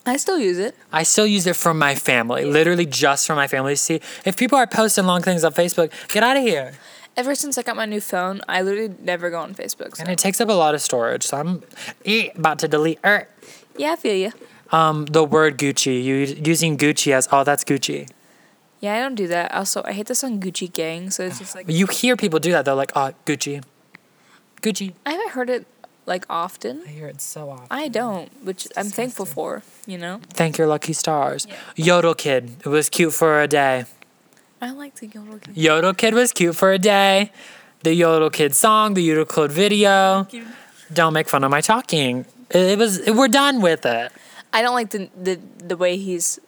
I 0.06 0.18
still 0.18 0.38
use 0.38 0.60
it. 0.60 0.76
I 0.92 1.04
still 1.04 1.26
use 1.26 1.48
it 1.48 1.56
for 1.56 1.74
my 1.74 1.96
family, 1.96 2.44
literally 2.44 2.86
just 2.86 3.26
for 3.26 3.36
my 3.36 3.48
family 3.48 3.74
to 3.74 3.78
see. 3.78 4.02
If 4.26 4.36
people 4.36 4.58
are 4.58 4.68
posting 4.68 5.06
long 5.06 5.22
things 5.22 5.46
on 5.46 5.54
Facebook, 5.54 5.92
get 6.10 6.24
out 6.24 6.36
of 6.36 6.44
here. 6.44 6.74
Ever 7.16 7.36
since 7.36 7.58
I 7.58 7.62
got 7.62 7.76
my 7.76 7.86
new 7.86 8.02
phone, 8.02 8.42
I 8.50 8.62
literally 8.64 8.96
never 9.00 9.30
go 9.30 9.40
on 9.40 9.54
Facebook. 9.54 9.96
So. 9.96 10.02
And 10.02 10.10
it 10.10 10.18
takes 10.18 10.42
up 10.42 10.50
a 10.50 10.54
lot 10.54 10.74
of 10.74 10.82
storage, 10.82 11.24
so 11.24 11.38
I'm 11.38 11.64
eh, 12.06 12.30
about 12.36 12.58
to 12.60 12.68
delete 12.68 13.00
er, 13.06 13.28
yeah, 13.78 13.92
I 13.92 13.96
feel 13.96 14.16
you. 14.16 14.32
um, 14.72 15.06
the 15.06 15.24
word 15.24 15.58
Gucci. 15.60 16.04
You 16.04 16.16
using 16.44 16.78
Gucci 16.78 17.14
as 17.14 17.28
oh 17.32 17.44
that's 17.44 17.64
Gucci. 17.64 18.10
Yeah, 18.80 18.96
I 18.96 19.00
don't 19.00 19.16
do 19.16 19.28
that. 19.28 19.54
Also, 19.54 19.82
I 19.86 19.94
hate 19.94 20.08
the 20.08 20.16
song 20.16 20.40
Gucci 20.42 20.72
Gang, 20.72 21.10
so 21.12 21.24
it's 21.24 21.40
just 21.40 21.56
like 21.56 21.66
You 21.70 21.86
hear 21.88 22.18
people 22.18 22.40
do 22.40 22.52
that. 22.52 22.66
They're 22.66 22.74
like 22.74 22.92
oh 22.96 23.14
Gucci, 23.26 23.64
Gucci. 24.62 24.94
I 25.06 25.12
haven't 25.12 25.32
heard 25.32 25.50
it 25.50 25.68
like 26.06 26.26
often. 26.30 26.82
I 26.86 26.90
hear 26.90 27.08
it 27.08 27.22
so 27.22 27.50
often. 27.52 27.68
I 27.70 27.88
don't, 27.90 28.30
which 28.44 28.68
I'm 28.76 28.88
thankful 28.90 29.26
for. 29.26 29.62
You 29.86 30.00
know, 30.00 30.20
Thank 30.30 30.58
your 30.58 30.68
lucky 30.68 30.94
stars. 30.94 31.46
Yodel 31.76 32.16
Kid. 32.16 32.58
It 32.66 32.70
was 32.70 32.90
cute 32.90 33.14
for 33.14 33.40
a 33.42 33.48
day. 33.48 33.86
I 34.64 34.72
like 34.72 34.96
the 34.96 35.08
yodel. 35.08 35.40
Kid. 35.40 35.58
Yodel 35.58 35.94
Kid 35.94 36.14
was 36.14 36.32
cute 36.32 36.56
for 36.56 36.72
a 36.72 36.80
day. 36.80 37.32
The 37.84 37.94
Yodel 37.94 38.30
Kid 38.30 38.56
song, 38.56 38.94
the 38.94 39.02
Yodel 39.02 39.26
Kid 39.26 39.52
video. 39.52 40.26
Don't 40.94 41.12
make 41.12 41.28
fun 41.28 41.44
of 41.44 41.52
my 41.52 41.60
talking. 41.60 42.26
It, 42.50 42.58
it 42.72 42.78
was. 42.80 43.02
we're 43.08 43.28
done 43.28 43.62
with 43.62 43.86
it. 43.86 44.12
I 44.54 44.62
don't 44.62 44.74
like 44.74 44.92
the 44.92 45.10
the 45.22 45.36
the 45.58 45.76
way 45.76 45.98
he's 45.98 46.40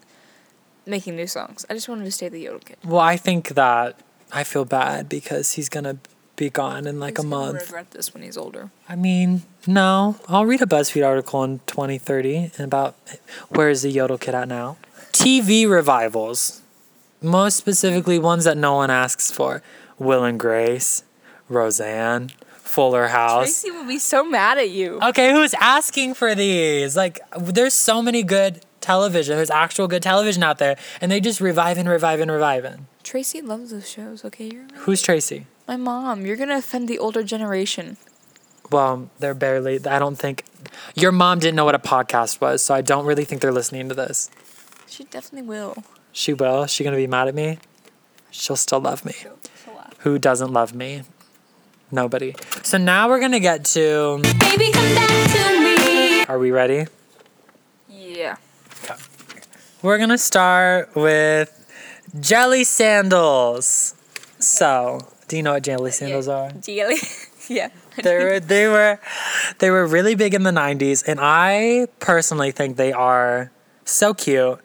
making 0.86 1.18
new 1.18 1.28
songs. 1.28 1.66
I 1.70 1.74
just 1.74 1.90
wanted 1.90 2.06
to 2.06 2.12
stay 2.12 2.30
the 2.30 2.40
yodel 2.40 2.60
kid. 2.60 2.78
Well, 2.86 3.02
I 3.02 3.18
think 3.18 3.50
that 3.50 4.00
I 4.32 4.46
feel 4.46 4.64
bad 4.64 5.10
because 5.10 5.54
he's 5.54 5.68
gonna 5.68 5.98
be 6.38 6.50
gone 6.50 6.88
in 6.88 7.02
like 7.02 7.18
He's 7.18 7.26
a 7.26 7.28
month. 7.28 7.64
Regret 7.64 7.92
this 7.92 8.14
when 8.14 8.24
he's 8.24 8.38
older. 8.38 8.70
I 8.88 8.96
mean, 8.96 9.44
no. 9.68 10.16
I'll 10.30 10.46
read 10.46 10.62
a 10.62 10.66
BuzzFeed 10.66 11.06
article 11.06 11.44
in 11.44 11.60
2030 11.68 12.52
about 12.60 12.96
where 13.50 13.70
is 13.70 13.82
the 13.82 13.90
Yodel 13.90 14.18
Kid 14.18 14.36
at 14.36 14.48
now. 14.48 14.78
TV 15.12 15.68
revivals, 15.68 16.62
most 17.22 17.58
specifically 17.58 18.20
ones 18.20 18.44
that 18.44 18.58
no 18.58 18.74
one 18.76 18.90
asks 18.90 19.32
for. 19.32 19.62
Will 19.98 20.24
and 20.24 20.40
Grace, 20.40 21.04
Roseanne, 21.50 22.32
Fuller 22.58 23.08
House. 23.08 23.62
Tracy 23.62 23.72
will 23.72 23.88
be 23.88 24.00
so 24.00 24.24
mad 24.24 24.58
at 24.58 24.70
you. 24.70 25.00
Okay, 25.02 25.32
who's 25.32 25.54
asking 25.56 26.14
for 26.16 26.36
these? 26.36 26.96
Like, 26.98 27.20
there's 27.38 27.74
so 27.74 28.02
many 28.02 28.22
good 28.24 28.62
television. 28.82 29.36
There's 29.38 29.50
actual 29.50 29.88
good 29.88 30.04
television 30.04 30.44
out 30.44 30.58
there, 30.58 30.78
and 31.00 31.12
they 31.12 31.20
just 31.22 31.40
revive 31.40 31.78
and 31.78 31.88
revive 31.88 32.20
and 32.20 32.30
reviving. 32.30 32.88
Tracy 33.04 33.42
loves 33.42 33.72
those 33.72 33.90
shows. 33.90 34.26
Okay, 34.26 34.50
you're 34.52 34.66
Who's 34.80 35.02
Tracy? 35.02 35.48
my 35.68 35.78
mom. 35.78 36.26
You're 36.26 36.36
gonna 36.36 36.58
offend 36.58 36.88
the 36.88 37.00
older 37.00 37.24
generation. 37.24 37.98
Well, 38.72 39.10
they're 39.20 39.34
barely. 39.36 39.76
I 39.86 40.00
don't 40.00 40.16
think 40.16 40.44
your 40.96 41.12
mom 41.12 41.40
didn't 41.40 41.56
know 41.56 41.66
what 41.66 41.76
a 41.76 41.80
podcast 41.80 42.42
was, 42.42 42.62
so 42.64 42.74
I 42.74 42.82
don't 42.82 43.06
really 43.06 43.24
think 43.24 43.42
they're 43.42 43.52
listening 43.52 43.90
to 43.90 43.96
this. 43.96 44.30
She 44.88 45.04
definitely 45.06 45.48
will. 45.48 45.84
She 46.16 46.32
will. 46.32 46.66
She 46.66 46.86
gonna 46.86 46.96
be 46.96 47.08
mad 47.08 47.28
at 47.28 47.36
me? 47.36 47.60
She'll 48.32 48.56
still 48.56 48.80
love 48.80 49.04
me. 49.04 49.14
Who 50.00 50.18
doesn't 50.18 50.54
love 50.54 50.74
me? 50.74 51.02
Nobody. 51.92 52.34
So 52.64 52.78
now 52.78 53.10
we're 53.10 53.20
gonna 53.20 53.42
get 53.42 53.66
to. 53.76 54.22
Baby, 54.40 54.72
come 54.72 54.96
back 54.96 55.32
to 55.36 55.60
me. 55.60 56.24
Are 56.24 56.40
we 56.40 56.52
ready? 56.52 56.86
Yeah. 57.90 58.38
We're 59.82 59.98
gonna 59.98 60.18
start 60.18 60.96
with 60.96 61.52
jelly 62.22 62.64
sandals. 62.64 63.96
So, 64.40 65.06
do 65.28 65.36
you 65.36 65.44
know 65.44 65.52
what 65.52 65.64
jelly 65.64 65.92
sandals 65.92 66.30
are? 66.30 66.50
Jelly. 66.62 66.96
yeah. 67.50 67.72
They 68.02 68.24
were 68.24 68.40
they 68.40 68.68
were 68.70 69.00
they 69.60 69.70
were 69.70 69.86
really 69.86 70.16
big 70.16 70.34
in 70.34 70.44
the 70.44 70.52
'90s, 70.52 71.06
and 71.06 71.20
I 71.22 71.88
personally 72.00 72.52
think 72.52 72.78
they 72.78 72.94
are 72.94 73.52
so 73.84 74.14
cute. 74.14 74.62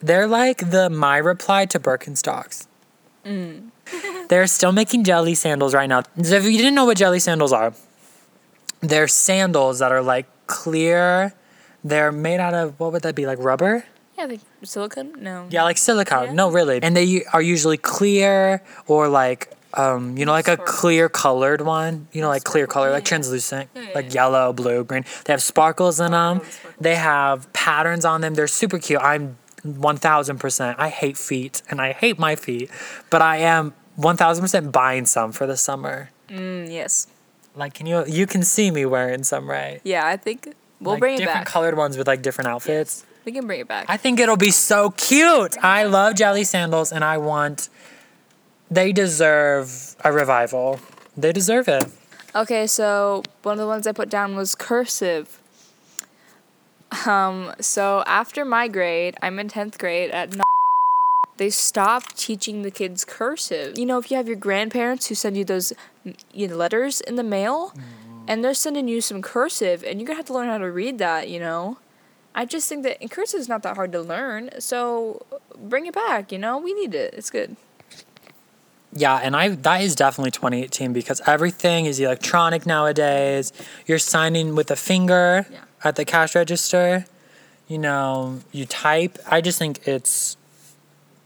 They're 0.00 0.26
like 0.26 0.70
the 0.70 0.88
my 0.90 1.18
reply 1.18 1.66
to 1.66 1.78
Birkenstocks. 1.80 2.66
they're 4.28 4.46
still 4.46 4.72
making 4.72 5.04
jelly 5.04 5.34
sandals 5.34 5.74
right 5.74 5.88
now. 5.88 6.02
So 6.22 6.34
if 6.36 6.44
you 6.44 6.56
didn't 6.56 6.74
know 6.74 6.84
what 6.86 6.96
jelly 6.96 7.18
sandals 7.18 7.52
are, 7.52 7.74
they're 8.80 9.08
sandals 9.08 9.78
that 9.80 9.92
are 9.92 10.02
like 10.02 10.26
clear. 10.46 11.34
They're 11.84 12.12
made 12.12 12.40
out 12.40 12.54
of 12.54 12.78
what 12.80 12.92
would 12.92 13.02
that 13.02 13.14
be 13.14 13.26
like 13.26 13.38
rubber? 13.38 13.84
Yeah, 14.16 14.26
the 14.26 14.40
silicone? 14.62 15.22
No. 15.22 15.46
Yeah, 15.50 15.64
like 15.64 15.78
silicone. 15.78 16.26
Yeah. 16.26 16.32
No, 16.32 16.50
really. 16.50 16.80
And 16.82 16.96
they 16.96 17.24
are 17.32 17.40
usually 17.40 17.78
clear 17.78 18.62
or 18.86 19.08
like, 19.08 19.52
um, 19.74 20.16
you 20.18 20.26
know, 20.26 20.32
like 20.32 20.48
a 20.48 20.56
clear 20.58 21.08
colored 21.08 21.62
one. 21.62 22.08
You 22.12 22.20
know, 22.20 22.28
like 22.28 22.44
clear 22.44 22.66
color, 22.66 22.90
like 22.90 23.04
translucent, 23.04 23.70
like 23.94 24.12
yellow, 24.12 24.52
blue, 24.52 24.84
green. 24.84 25.04
They 25.24 25.32
have 25.32 25.42
sparkles 25.42 26.00
in 26.00 26.12
them. 26.12 26.42
They 26.78 26.96
have 26.96 27.50
patterns 27.52 28.04
on 28.04 28.20
them. 28.20 28.34
They're 28.34 28.46
super 28.46 28.78
cute. 28.78 29.00
I'm 29.00 29.38
1000%. 29.64 30.74
I 30.78 30.88
hate 30.88 31.16
feet 31.16 31.62
and 31.70 31.80
I 31.80 31.92
hate 31.92 32.18
my 32.18 32.36
feet, 32.36 32.70
but 33.10 33.22
I 33.22 33.38
am 33.38 33.74
1000% 33.98 34.72
buying 34.72 35.06
some 35.06 35.32
for 35.32 35.46
the 35.46 35.56
summer. 35.56 36.10
Mm, 36.28 36.70
yes. 36.70 37.06
Like, 37.54 37.74
can 37.74 37.86
you, 37.86 38.04
you 38.06 38.26
can 38.26 38.42
see 38.42 38.70
me 38.70 38.86
wearing 38.86 39.24
some, 39.24 39.48
right? 39.48 39.80
Yeah, 39.84 40.06
I 40.06 40.16
think 40.16 40.54
we'll 40.80 40.94
like 40.94 41.00
bring 41.00 41.14
it 41.14 41.18
back. 41.18 41.26
different 41.26 41.46
colored 41.46 41.76
ones 41.76 41.96
with 41.98 42.06
like 42.06 42.22
different 42.22 42.48
outfits. 42.48 43.04
We 43.24 43.32
can 43.32 43.46
bring 43.46 43.60
it 43.60 43.68
back. 43.68 43.86
I 43.88 43.96
think 43.96 44.18
it'll 44.18 44.36
be 44.36 44.50
so 44.50 44.90
cute. 44.90 45.56
I 45.62 45.84
love 45.84 46.14
jelly 46.14 46.44
sandals 46.44 46.90
and 46.92 47.04
I 47.04 47.18
want 47.18 47.68
they 48.70 48.92
deserve 48.92 49.96
a 50.04 50.12
revival. 50.12 50.80
They 51.16 51.32
deserve 51.32 51.68
it. 51.68 51.86
Okay, 52.34 52.66
so 52.66 53.24
one 53.42 53.54
of 53.54 53.58
the 53.58 53.66
ones 53.66 53.86
I 53.86 53.92
put 53.92 54.08
down 54.08 54.36
was 54.36 54.54
cursive. 54.54 55.39
Um, 57.06 57.52
so 57.60 58.02
after 58.06 58.44
my 58.44 58.68
grade, 58.68 59.16
I'm 59.22 59.38
in 59.38 59.48
10th 59.48 59.78
grade 59.78 60.10
at 60.10 60.34
they 61.36 61.48
stopped 61.48 62.18
teaching 62.18 62.62
the 62.62 62.70
kids 62.70 63.02
cursive. 63.02 63.78
You 63.78 63.86
know, 63.86 63.96
if 63.96 64.10
you 64.10 64.18
have 64.18 64.26
your 64.26 64.36
grandparents 64.36 65.06
who 65.06 65.14
send 65.14 65.38
you 65.38 65.44
those 65.44 65.72
you 66.34 66.46
know, 66.46 66.54
letters 66.54 67.00
in 67.00 67.16
the 67.16 67.22
mail 67.22 67.72
and 68.28 68.44
they're 68.44 68.52
sending 68.52 68.88
you 68.88 69.00
some 69.00 69.22
cursive 69.22 69.82
and 69.82 69.98
you're 69.98 70.06
going 70.06 70.16
to 70.16 70.18
have 70.18 70.26
to 70.26 70.34
learn 70.34 70.48
how 70.48 70.58
to 70.58 70.70
read 70.70 70.98
that, 70.98 71.30
you 71.30 71.40
know. 71.40 71.78
I 72.34 72.44
just 72.44 72.68
think 72.68 72.82
that 72.82 73.10
cursive 73.10 73.40
is 73.40 73.48
not 73.48 73.62
that 73.62 73.76
hard 73.76 73.90
to 73.92 74.02
learn. 74.02 74.50
So 74.58 75.24
bring 75.56 75.86
it 75.86 75.94
back, 75.94 76.30
you 76.30 76.38
know. 76.38 76.58
We 76.58 76.74
need 76.74 76.94
it. 76.94 77.14
It's 77.14 77.30
good. 77.30 77.56
Yeah, 78.92 79.16
and 79.16 79.34
I 79.34 79.48
that 79.48 79.80
is 79.80 79.94
definitely 79.94 80.32
2018 80.32 80.92
because 80.92 81.22
everything 81.26 81.86
is 81.86 81.98
electronic 82.00 82.66
nowadays. 82.66 83.52
You're 83.86 83.98
signing 83.98 84.54
with 84.56 84.70
a 84.70 84.76
finger 84.76 85.46
Yeah. 85.50 85.60
At 85.84 85.96
the 85.96 86.04
cash 86.04 86.34
register. 86.34 87.06
You 87.68 87.78
know, 87.78 88.40
you 88.52 88.66
type. 88.66 89.18
I 89.30 89.40
just 89.40 89.58
think 89.58 89.86
it's 89.86 90.36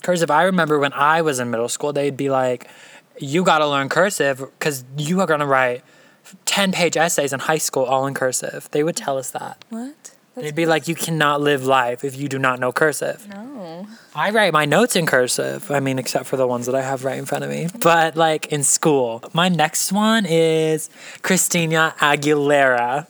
cursive. 0.03 0.31
I 0.31 0.43
remember 0.45 0.79
when 0.79 0.93
I 0.93 1.23
was 1.23 1.39
in 1.39 1.51
middle 1.51 1.69
school, 1.69 1.93
they'd 1.93 2.17
be 2.17 2.29
like, 2.29 2.69
"You 3.19 3.45
got 3.45 3.59
to 3.59 3.67
learn 3.67 3.89
cursive 3.89 4.39
because 4.39 4.85
you 4.97 5.21
are 5.21 5.27
going 5.27 5.41
to 5.41 5.47
write 5.47 5.83
10 6.45 6.73
page 6.73 6.97
essays 6.97 7.33
in 7.33 7.41
high 7.41 7.59
school 7.59 7.85
all 7.85 8.07
in 8.07 8.15
cursive." 8.15 8.69
They 8.73 8.83
would 8.83 8.97
tell 8.97 9.17
us 9.17 9.31
that. 9.31 9.65
What? 9.71 10.11
They'd 10.37 10.55
be 10.55 10.67
like, 10.67 10.87
"You 10.89 10.95
cannot 10.95 11.41
live 11.41 11.65
life 11.65 12.05
if 12.05 12.17
you 12.17 12.29
do 12.29 12.39
not 12.39 12.59
know 12.61 12.73
cursive." 12.73 13.27
No. 13.31 13.87
I 14.15 14.31
write 14.31 14.53
my 14.53 14.67
notes 14.67 14.97
in 14.97 15.07
cursive. 15.07 15.71
I 15.71 15.81
mean, 15.81 15.99
except 15.99 16.27
for 16.27 16.37
the 16.37 16.47
ones 16.47 16.67
that 16.67 16.75
I 16.75 16.83
have 16.83 17.05
right 17.05 17.19
in 17.19 17.25
front 17.25 17.45
of 17.45 17.51
me. 17.51 17.69
But 17.81 18.17
like 18.17 18.47
in 18.47 18.63
school. 18.63 19.23
My 19.33 19.49
next 19.49 19.93
one 19.93 20.27
is 20.27 20.91
Christina 21.23 21.95
Aguilera. 22.01 23.07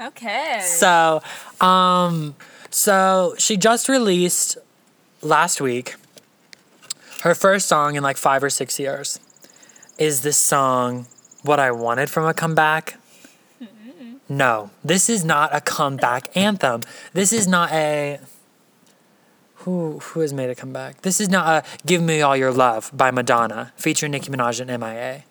Okay. 0.00 0.60
So, 0.62 1.22
um, 1.60 2.34
so 2.70 3.34
she 3.38 3.56
just 3.56 3.88
released 3.88 4.58
last 5.22 5.60
week 5.60 5.96
her 7.22 7.34
first 7.34 7.66
song 7.66 7.96
in 7.96 8.02
like 8.02 8.16
five 8.16 8.42
or 8.44 8.50
six 8.50 8.78
years. 8.78 9.18
Is 9.98 10.22
this 10.22 10.36
song 10.36 11.06
what 11.42 11.58
I 11.58 11.70
wanted 11.70 12.10
from 12.10 12.26
a 12.26 12.34
comeback? 12.34 12.98
No, 14.28 14.70
this 14.84 15.08
is 15.08 15.24
not 15.24 15.54
a 15.54 15.60
comeback 15.60 16.36
anthem. 16.36 16.82
This 17.12 17.32
is 17.32 17.46
not 17.46 17.70
a. 17.72 18.18
Who 19.66 19.98
who 20.00 20.20
has 20.20 20.32
made 20.32 20.50
a 20.50 20.54
comeback? 20.54 21.02
This 21.02 21.20
is 21.20 21.28
not 21.28 21.46
a 21.46 21.66
"Give 21.86 22.02
Me 22.02 22.20
All 22.22 22.36
Your 22.36 22.52
Love" 22.52 22.90
by 22.92 23.10
Madonna 23.10 23.72
featuring 23.76 24.12
Nicki 24.12 24.30
Minaj 24.30 24.60
and 24.60 24.80
MIA. 24.80 25.24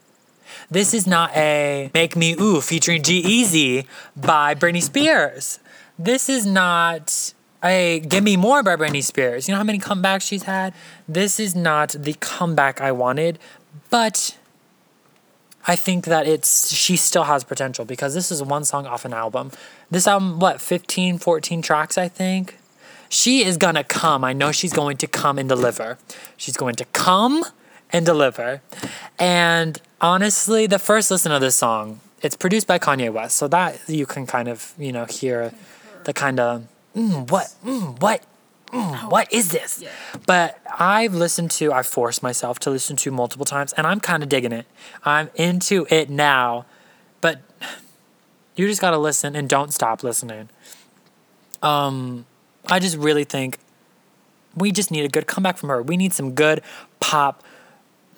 This 0.69 0.93
is 0.93 1.05
not 1.05 1.35
a 1.35 1.91
Make 1.93 2.15
Me 2.15 2.35
Ooh 2.39 2.61
featuring 2.61 3.03
G-Eazy 3.03 3.85
by 4.15 4.55
Britney 4.55 4.81
Spears. 4.81 5.59
This 5.97 6.29
is 6.29 6.45
not 6.45 7.33
a 7.63 8.01
Give 8.01 8.23
Me 8.23 8.37
More 8.37 8.63
by 8.63 8.75
Britney 8.75 9.03
Spears. 9.03 9.47
You 9.47 9.53
know 9.53 9.57
how 9.57 9.63
many 9.63 9.79
comebacks 9.79 10.27
she's 10.27 10.43
had? 10.43 10.73
This 11.07 11.39
is 11.39 11.55
not 11.55 11.89
the 11.97 12.13
comeback 12.19 12.81
I 12.81 12.91
wanted, 12.91 13.39
but 13.89 14.37
I 15.67 15.75
think 15.75 16.05
that 16.05 16.27
it's 16.27 16.73
she 16.73 16.95
still 16.95 17.23
has 17.23 17.43
potential 17.43 17.85
because 17.85 18.13
this 18.13 18.31
is 18.31 18.43
one 18.43 18.63
song 18.65 18.85
off 18.85 19.03
an 19.03 19.13
album. 19.13 19.51
This 19.89 20.07
album, 20.07 20.39
what, 20.39 20.61
15, 20.61 21.17
14 21.17 21.61
tracks, 21.61 21.97
I 21.97 22.07
think? 22.07 22.57
She 23.09 23.43
is 23.43 23.57
gonna 23.57 23.83
come. 23.83 24.23
I 24.23 24.33
know 24.33 24.51
she's 24.51 24.73
going 24.73 24.97
to 24.97 25.07
come 25.07 25.39
and 25.39 25.49
deliver. 25.49 25.97
She's 26.37 26.57
going 26.57 26.75
to 26.75 26.85
come 26.85 27.43
and 27.91 28.05
deliver. 28.05 28.61
And 29.17 29.81
honestly, 30.05 30.67
the 30.67 30.77
first 30.77 31.09
listen 31.09 31.31
of 31.31 31.41
this 31.41 31.55
song, 31.55 31.99
it's 32.21 32.35
produced 32.35 32.67
by 32.67 32.77
Kanye 32.77 33.11
West, 33.11 33.37
so 33.37 33.47
that 33.47 33.79
you 33.87 34.05
can 34.05 34.27
kind 34.27 34.47
of, 34.47 34.73
you 34.77 34.91
know, 34.91 35.05
hear 35.05 35.51
the 36.03 36.13
kind 36.13 36.39
of 36.39 36.67
mm, 36.95 37.29
what, 37.31 37.47
mm, 37.65 37.99
what, 37.99 38.23
mm, 38.67 39.09
what 39.09 39.33
is 39.33 39.49
this? 39.49 39.83
But 40.27 40.59
I've 40.77 41.15
listened 41.15 41.49
to, 41.51 41.73
I've 41.73 41.87
forced 41.87 42.21
myself 42.21 42.59
to 42.59 42.69
listen 42.69 42.95
to 42.97 43.11
multiple 43.11 43.45
times, 43.45 43.73
and 43.73 43.87
I'm 43.87 43.99
kind 43.99 44.21
of 44.21 44.29
digging 44.29 44.51
it. 44.51 44.67
I'm 45.03 45.29
into 45.33 45.87
it 45.89 46.09
now, 46.09 46.65
but 47.19 47.41
you 48.55 48.67
just 48.67 48.81
gotta 48.81 48.99
listen 48.99 49.35
and 49.35 49.49
don't 49.49 49.73
stop 49.73 50.03
listening. 50.03 50.49
Um, 51.63 52.27
I 52.67 52.77
just 52.77 52.95
really 52.95 53.23
think 53.23 53.57
we 54.55 54.71
just 54.71 54.91
need 54.91 55.03
a 55.03 55.09
good 55.09 55.25
comeback 55.25 55.57
from 55.57 55.69
her. 55.69 55.81
We 55.81 55.97
need 55.97 56.13
some 56.13 56.33
good 56.33 56.61
pop 56.99 57.43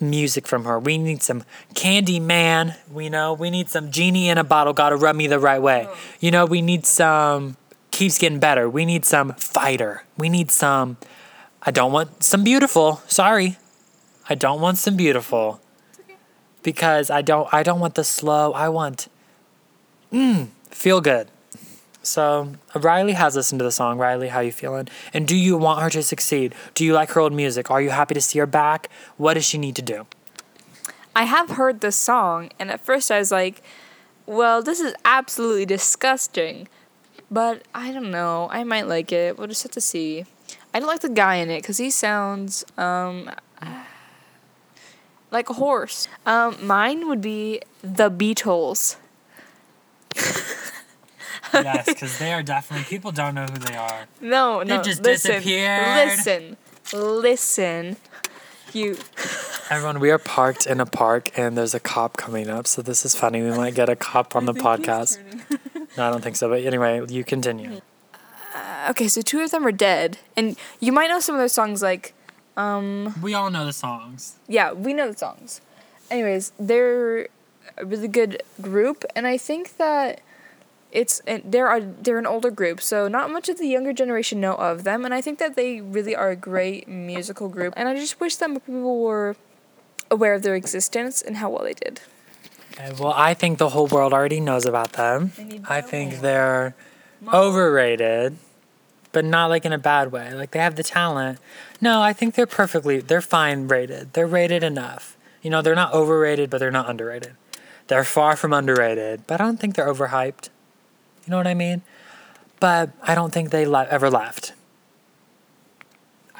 music 0.00 0.46
from 0.46 0.64
her. 0.64 0.78
We 0.78 0.98
need 0.98 1.22
some 1.22 1.44
Candyman. 1.74 2.76
We 2.90 3.08
know 3.08 3.32
we 3.32 3.50
need 3.50 3.68
some 3.68 3.90
Genie 3.90 4.28
in 4.28 4.38
a 4.38 4.44
Bottle. 4.44 4.72
Gotta 4.72 4.96
rub 4.96 5.16
me 5.16 5.26
the 5.26 5.38
right 5.38 5.60
way. 5.60 5.88
You 6.20 6.30
know 6.30 6.46
we 6.46 6.62
need 6.62 6.86
some 6.86 7.56
Keeps 7.90 8.18
Getting 8.18 8.38
Better. 8.38 8.68
We 8.68 8.84
need 8.84 9.04
some 9.04 9.32
Fighter. 9.34 10.04
We 10.16 10.28
need 10.28 10.50
some. 10.50 10.96
I 11.62 11.70
don't 11.70 11.92
want 11.92 12.22
some 12.22 12.44
Beautiful. 12.44 13.02
Sorry, 13.08 13.56
I 14.28 14.34
don't 14.34 14.60
want 14.60 14.78
some 14.78 14.96
Beautiful. 14.96 15.60
Because 16.62 17.10
I 17.10 17.22
don't. 17.22 17.48
I 17.52 17.62
don't 17.62 17.80
want 17.80 17.94
the 17.94 18.04
slow. 18.04 18.52
I 18.52 18.68
want. 18.68 19.08
Mm, 20.12 20.48
feel 20.70 21.00
good. 21.00 21.28
So 22.08 22.52
Riley 22.74 23.12
has 23.12 23.36
listened 23.36 23.58
to 23.58 23.64
the 23.64 23.70
song. 23.70 23.98
Riley, 23.98 24.28
how 24.28 24.40
you 24.40 24.52
feeling? 24.52 24.88
And 25.12 25.28
do 25.28 25.36
you 25.36 25.56
want 25.56 25.82
her 25.82 25.90
to 25.90 26.02
succeed? 26.02 26.54
Do 26.74 26.84
you 26.84 26.92
like 26.92 27.10
her 27.10 27.20
old 27.20 27.32
music? 27.32 27.70
Are 27.70 27.82
you 27.82 27.90
happy 27.90 28.14
to 28.14 28.20
see 28.20 28.38
her 28.38 28.46
back? 28.46 28.88
What 29.16 29.34
does 29.34 29.44
she 29.44 29.58
need 29.58 29.76
to 29.76 29.82
do? 29.82 30.06
I 31.14 31.24
have 31.24 31.50
heard 31.50 31.80
this 31.80 31.96
song, 31.96 32.50
and 32.58 32.70
at 32.70 32.80
first 32.80 33.10
I 33.10 33.18
was 33.18 33.30
like, 33.30 33.62
well, 34.24 34.62
this 34.62 34.80
is 34.80 34.94
absolutely 35.04 35.66
disgusting. 35.66 36.68
But 37.30 37.62
I 37.74 37.92
don't 37.92 38.10
know. 38.10 38.48
I 38.50 38.64
might 38.64 38.86
like 38.86 39.12
it. 39.12 39.36
We'll 39.36 39.48
just 39.48 39.62
have 39.62 39.72
to 39.72 39.80
see. 39.80 40.24
I 40.72 40.78
don't 40.78 40.88
like 40.88 41.00
the 41.00 41.08
guy 41.08 41.36
in 41.36 41.50
it 41.50 41.60
because 41.62 41.78
he 41.78 41.90
sounds 41.90 42.64
um, 42.78 43.30
like 45.30 45.50
a 45.50 45.54
horse. 45.54 46.08
Um, 46.24 46.56
mine 46.66 47.08
would 47.08 47.20
be 47.20 47.60
the 47.82 48.10
Beatles. 48.10 48.96
yes, 51.52 51.86
because 51.86 52.18
they 52.18 52.32
are 52.32 52.42
definitely 52.42 52.84
people 52.84 53.12
don't 53.12 53.34
know 53.34 53.46
who 53.46 53.58
they 53.58 53.76
are. 53.76 54.06
No, 54.20 54.62
no. 54.62 54.78
They 54.78 54.82
just 54.82 55.02
listen, 55.02 55.32
disappeared. 55.32 56.08
Listen, 56.08 56.56
listen. 56.92 57.96
You. 58.72 58.98
Everyone, 59.70 59.98
we 59.98 60.10
are 60.10 60.18
parked 60.18 60.66
in 60.66 60.78
a 60.80 60.86
park 60.86 61.36
and 61.38 61.56
there's 61.56 61.74
a 61.74 61.80
cop 61.80 62.16
coming 62.18 62.48
up, 62.50 62.66
so 62.66 62.82
this 62.82 63.04
is 63.04 63.14
funny. 63.14 63.42
We 63.42 63.50
might 63.50 63.74
get 63.74 63.88
a 63.88 63.96
cop 63.96 64.36
on 64.36 64.44
the 64.44 64.52
podcast. 64.54 65.18
No, 65.96 66.06
I 66.06 66.10
don't 66.10 66.22
think 66.22 66.36
so. 66.36 66.48
But 66.50 66.62
anyway, 66.64 67.02
you 67.08 67.24
continue. 67.24 67.80
Okay, 68.90 69.08
so 69.08 69.20
two 69.22 69.40
of 69.40 69.50
them 69.50 69.66
are 69.66 69.72
dead, 69.72 70.18
and 70.36 70.56
you 70.80 70.92
might 70.92 71.08
know 71.08 71.18
some 71.20 71.34
of 71.34 71.38
their 71.38 71.48
songs. 71.48 71.82
Like, 71.82 72.12
um, 72.56 73.14
We 73.22 73.34
all 73.34 73.50
know 73.50 73.64
the 73.64 73.72
songs. 73.72 74.36
yeah, 74.48 74.72
we 74.72 74.92
know 74.92 75.10
the 75.12 75.16
songs. 75.18 75.60
Anyways, 76.10 76.52
they're 76.58 77.28
a 77.76 77.84
really 77.84 78.08
good 78.08 78.42
group, 78.60 79.04
and 79.16 79.26
I 79.26 79.36
think 79.38 79.76
that 79.78 80.20
it's 80.90 81.20
and 81.26 81.42
they're 81.44 81.80
they're 81.80 82.18
an 82.18 82.26
older 82.26 82.50
group, 82.50 82.80
so 82.80 83.08
not 83.08 83.30
much 83.30 83.48
of 83.48 83.58
the 83.58 83.66
younger 83.66 83.92
generation 83.92 84.40
know 84.40 84.54
of 84.54 84.84
them, 84.84 85.04
and 85.04 85.12
I 85.12 85.20
think 85.20 85.38
that 85.38 85.56
they 85.56 85.80
really 85.80 86.16
are 86.16 86.30
a 86.30 86.36
great 86.36 86.88
musical 86.88 87.48
group, 87.48 87.74
and 87.76 87.88
I 87.88 87.94
just 87.94 88.20
wish 88.20 88.36
that 88.36 88.50
more 88.50 88.60
people 88.60 89.00
were 89.00 89.36
aware 90.10 90.34
of 90.34 90.42
their 90.42 90.54
existence 90.54 91.20
and 91.20 91.36
how 91.36 91.50
well 91.50 91.64
they 91.64 91.74
did. 91.74 92.00
Okay, 92.72 92.92
well, 92.98 93.12
I 93.14 93.34
think 93.34 93.58
the 93.58 93.70
whole 93.70 93.86
world 93.86 94.12
already 94.12 94.40
knows 94.40 94.64
about 94.64 94.92
them. 94.92 95.32
I 95.68 95.80
think 95.80 96.20
they're 96.20 96.74
overrated, 97.32 98.36
but 99.12 99.24
not 99.24 99.46
like 99.46 99.64
in 99.64 99.72
a 99.72 99.78
bad 99.78 100.12
way. 100.12 100.32
Like 100.32 100.52
they 100.52 100.60
have 100.60 100.76
the 100.76 100.82
talent. 100.82 101.38
No, 101.80 102.00
I 102.00 102.12
think 102.12 102.34
they're 102.34 102.46
perfectly, 102.46 103.00
they're 103.00 103.20
fine 103.20 103.68
rated. 103.68 104.12
They're 104.12 104.26
rated 104.26 104.62
enough. 104.62 105.16
You 105.42 105.50
know, 105.50 105.60
they're 105.60 105.74
not 105.74 105.92
overrated, 105.92 106.50
but 106.50 106.58
they're 106.58 106.70
not 106.70 106.88
underrated. 106.88 107.34
They're 107.88 108.04
far 108.04 108.36
from 108.36 108.52
underrated, 108.52 109.26
but 109.26 109.40
I 109.40 109.44
don't 109.44 109.58
think 109.58 109.74
they're 109.74 109.92
overhyped. 109.92 110.48
You 111.28 111.32
know 111.32 111.36
what 111.36 111.46
I 111.46 111.52
mean? 111.52 111.82
But 112.58 112.88
I 113.02 113.14
don't 113.14 113.34
think 113.34 113.50
they 113.50 113.66
le- 113.66 113.86
ever 113.90 114.08
left. 114.08 114.54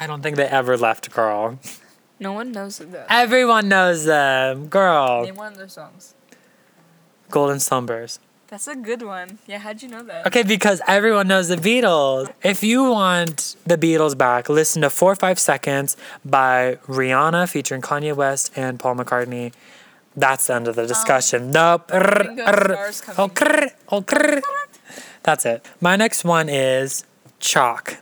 I 0.00 0.06
don't 0.06 0.22
think 0.22 0.36
they 0.36 0.46
ever 0.46 0.78
left, 0.78 1.10
girl. 1.10 1.58
No 2.18 2.32
one 2.32 2.52
knows 2.52 2.78
that. 2.78 3.06
Everyone 3.10 3.68
knows 3.68 4.06
them, 4.06 4.68
girl. 4.68 5.24
Name 5.24 5.34
one 5.34 5.52
of 5.52 5.58
their 5.58 5.68
songs. 5.68 6.14
Golden 7.28 7.60
Slumbers. 7.60 8.18
That's 8.46 8.66
a 8.66 8.74
good 8.76 9.02
one. 9.02 9.40
Yeah, 9.46 9.58
how'd 9.58 9.82
you 9.82 9.88
know 9.90 10.02
that? 10.04 10.26
Okay, 10.26 10.42
because 10.42 10.80
everyone 10.88 11.28
knows 11.28 11.48
the 11.48 11.56
Beatles. 11.56 12.32
If 12.42 12.62
you 12.64 12.84
want 12.90 13.56
the 13.66 13.76
Beatles 13.76 14.16
back, 14.16 14.48
listen 14.48 14.80
to 14.80 14.88
Four 14.88 15.12
or 15.12 15.16
Five 15.16 15.38
Seconds 15.38 15.98
by 16.24 16.78
Rihanna 16.86 17.46
featuring 17.50 17.82
Kanye 17.82 18.16
West 18.16 18.52
and 18.56 18.80
Paul 18.80 18.94
McCartney. 18.94 19.52
That's 20.18 20.48
the 20.48 20.54
end 20.54 20.68
of 20.68 20.76
the 20.76 20.86
discussion. 20.86 21.50
nope. 21.50 21.90
Ringo 21.92 22.42
Starr's 22.42 23.00
coming. 23.00 23.20
Oh, 23.20 23.28
crrr, 23.28 23.70
oh, 23.90 24.02
crrr. 24.02 24.42
That's 25.22 25.46
it. 25.46 25.64
My 25.80 25.96
next 25.96 26.24
one 26.24 26.48
is 26.48 27.04
Chalk. 27.38 27.98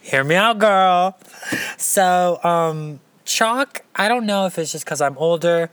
Hear 0.00 0.22
me 0.22 0.36
out, 0.36 0.58
girl. 0.58 1.18
So, 1.78 2.38
um, 2.44 3.00
Chalk, 3.24 3.82
I 3.96 4.06
don't 4.06 4.26
know 4.26 4.46
if 4.46 4.58
it's 4.58 4.70
just 4.70 4.84
because 4.84 5.00
I'm 5.00 5.16
older, 5.18 5.70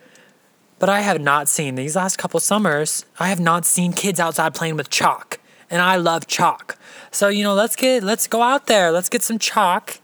but 0.79 0.89
I 0.89 1.01
have 1.01 1.21
not 1.21 1.47
seen 1.47 1.75
these 1.75 1.95
last 1.95 2.17
couple 2.17 2.39
summers. 2.39 3.05
I 3.19 3.27
have 3.29 3.39
not 3.39 3.65
seen 3.65 3.93
kids 3.93 4.19
outside 4.19 4.55
playing 4.55 4.77
with 4.77 4.89
chalk, 4.89 5.39
and 5.69 5.81
I 5.81 5.97
love 5.97 6.25
chalk. 6.27 6.77
So 7.11 7.27
you 7.27 7.43
know, 7.43 7.53
let's 7.53 7.75
get 7.75 8.03
let's 8.03 8.25
go 8.27 8.41
out 8.41 8.65
there. 8.67 8.91
Let's 8.91 9.09
get 9.09 9.21
some 9.21 9.37
chalk. 9.37 9.99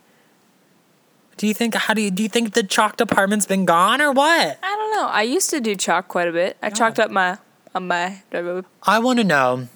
Do 1.38 1.46
you 1.48 1.54
think 1.54 1.76
how 1.76 1.94
do 1.94 2.02
you 2.02 2.12
do 2.12 2.24
you 2.24 2.30
think 2.30 2.54
the 2.54 2.64
chalk 2.64 2.98
department's 2.98 3.46
been 3.46 3.66
gone 3.66 4.02
or 4.02 4.12
what? 4.12 4.60
I 4.62 4.76
don't 4.76 4.92
know. 4.92 5.08
I 5.08 5.22
used 5.22 5.50
to 5.52 5.60
do 5.60 5.76
chalk 5.76 6.08
quite 6.08 6.28
a 6.28 6.32
bit. 6.32 6.58
I 6.62 6.72
chalked 6.72 7.00
up 7.00 7.12
my 7.12 7.38
on 7.76 7.88
my 7.88 8.24
I 8.84 9.00
want 9.00 9.20
to 9.20 9.24
know. 9.24 9.68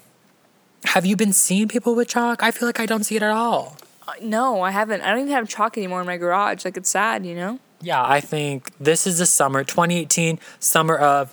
Have 0.86 1.06
you 1.06 1.14
been 1.14 1.32
seeing 1.32 1.68
people 1.68 1.94
with 1.94 2.08
chalk? 2.08 2.42
I 2.42 2.50
feel 2.50 2.68
like 2.68 2.80
I 2.80 2.86
don't 2.86 3.04
see 3.04 3.14
it 3.14 3.22
at 3.22 3.30
all. 3.30 3.76
Uh, 4.06 4.14
No, 4.20 4.62
I 4.62 4.72
haven't. 4.72 5.02
I 5.02 5.10
don't 5.10 5.20
even 5.20 5.32
have 5.32 5.48
chalk 5.48 5.78
anymore 5.78 6.00
in 6.00 6.06
my 6.06 6.16
garage. 6.16 6.64
Like 6.64 6.76
it's 6.76 6.90
sad, 6.90 7.24
you 7.24 7.36
know. 7.36 7.60
Yeah, 7.80 8.02
I 8.04 8.20
think 8.20 8.72
this 8.78 9.06
is 9.06 9.18
the 9.18 9.26
summer, 9.26 9.62
2018 9.62 10.40
summer 10.58 10.96
of 10.96 11.32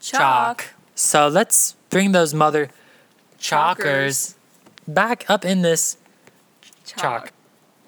chalk. 0.00 0.66
So 0.94 1.28
let's 1.28 1.76
bring 1.88 2.12
those 2.12 2.34
mother 2.34 2.68
chalkers 3.38 4.34
back 4.86 5.24
up 5.28 5.44
in 5.44 5.62
this 5.62 5.96
chalk. 6.84 7.32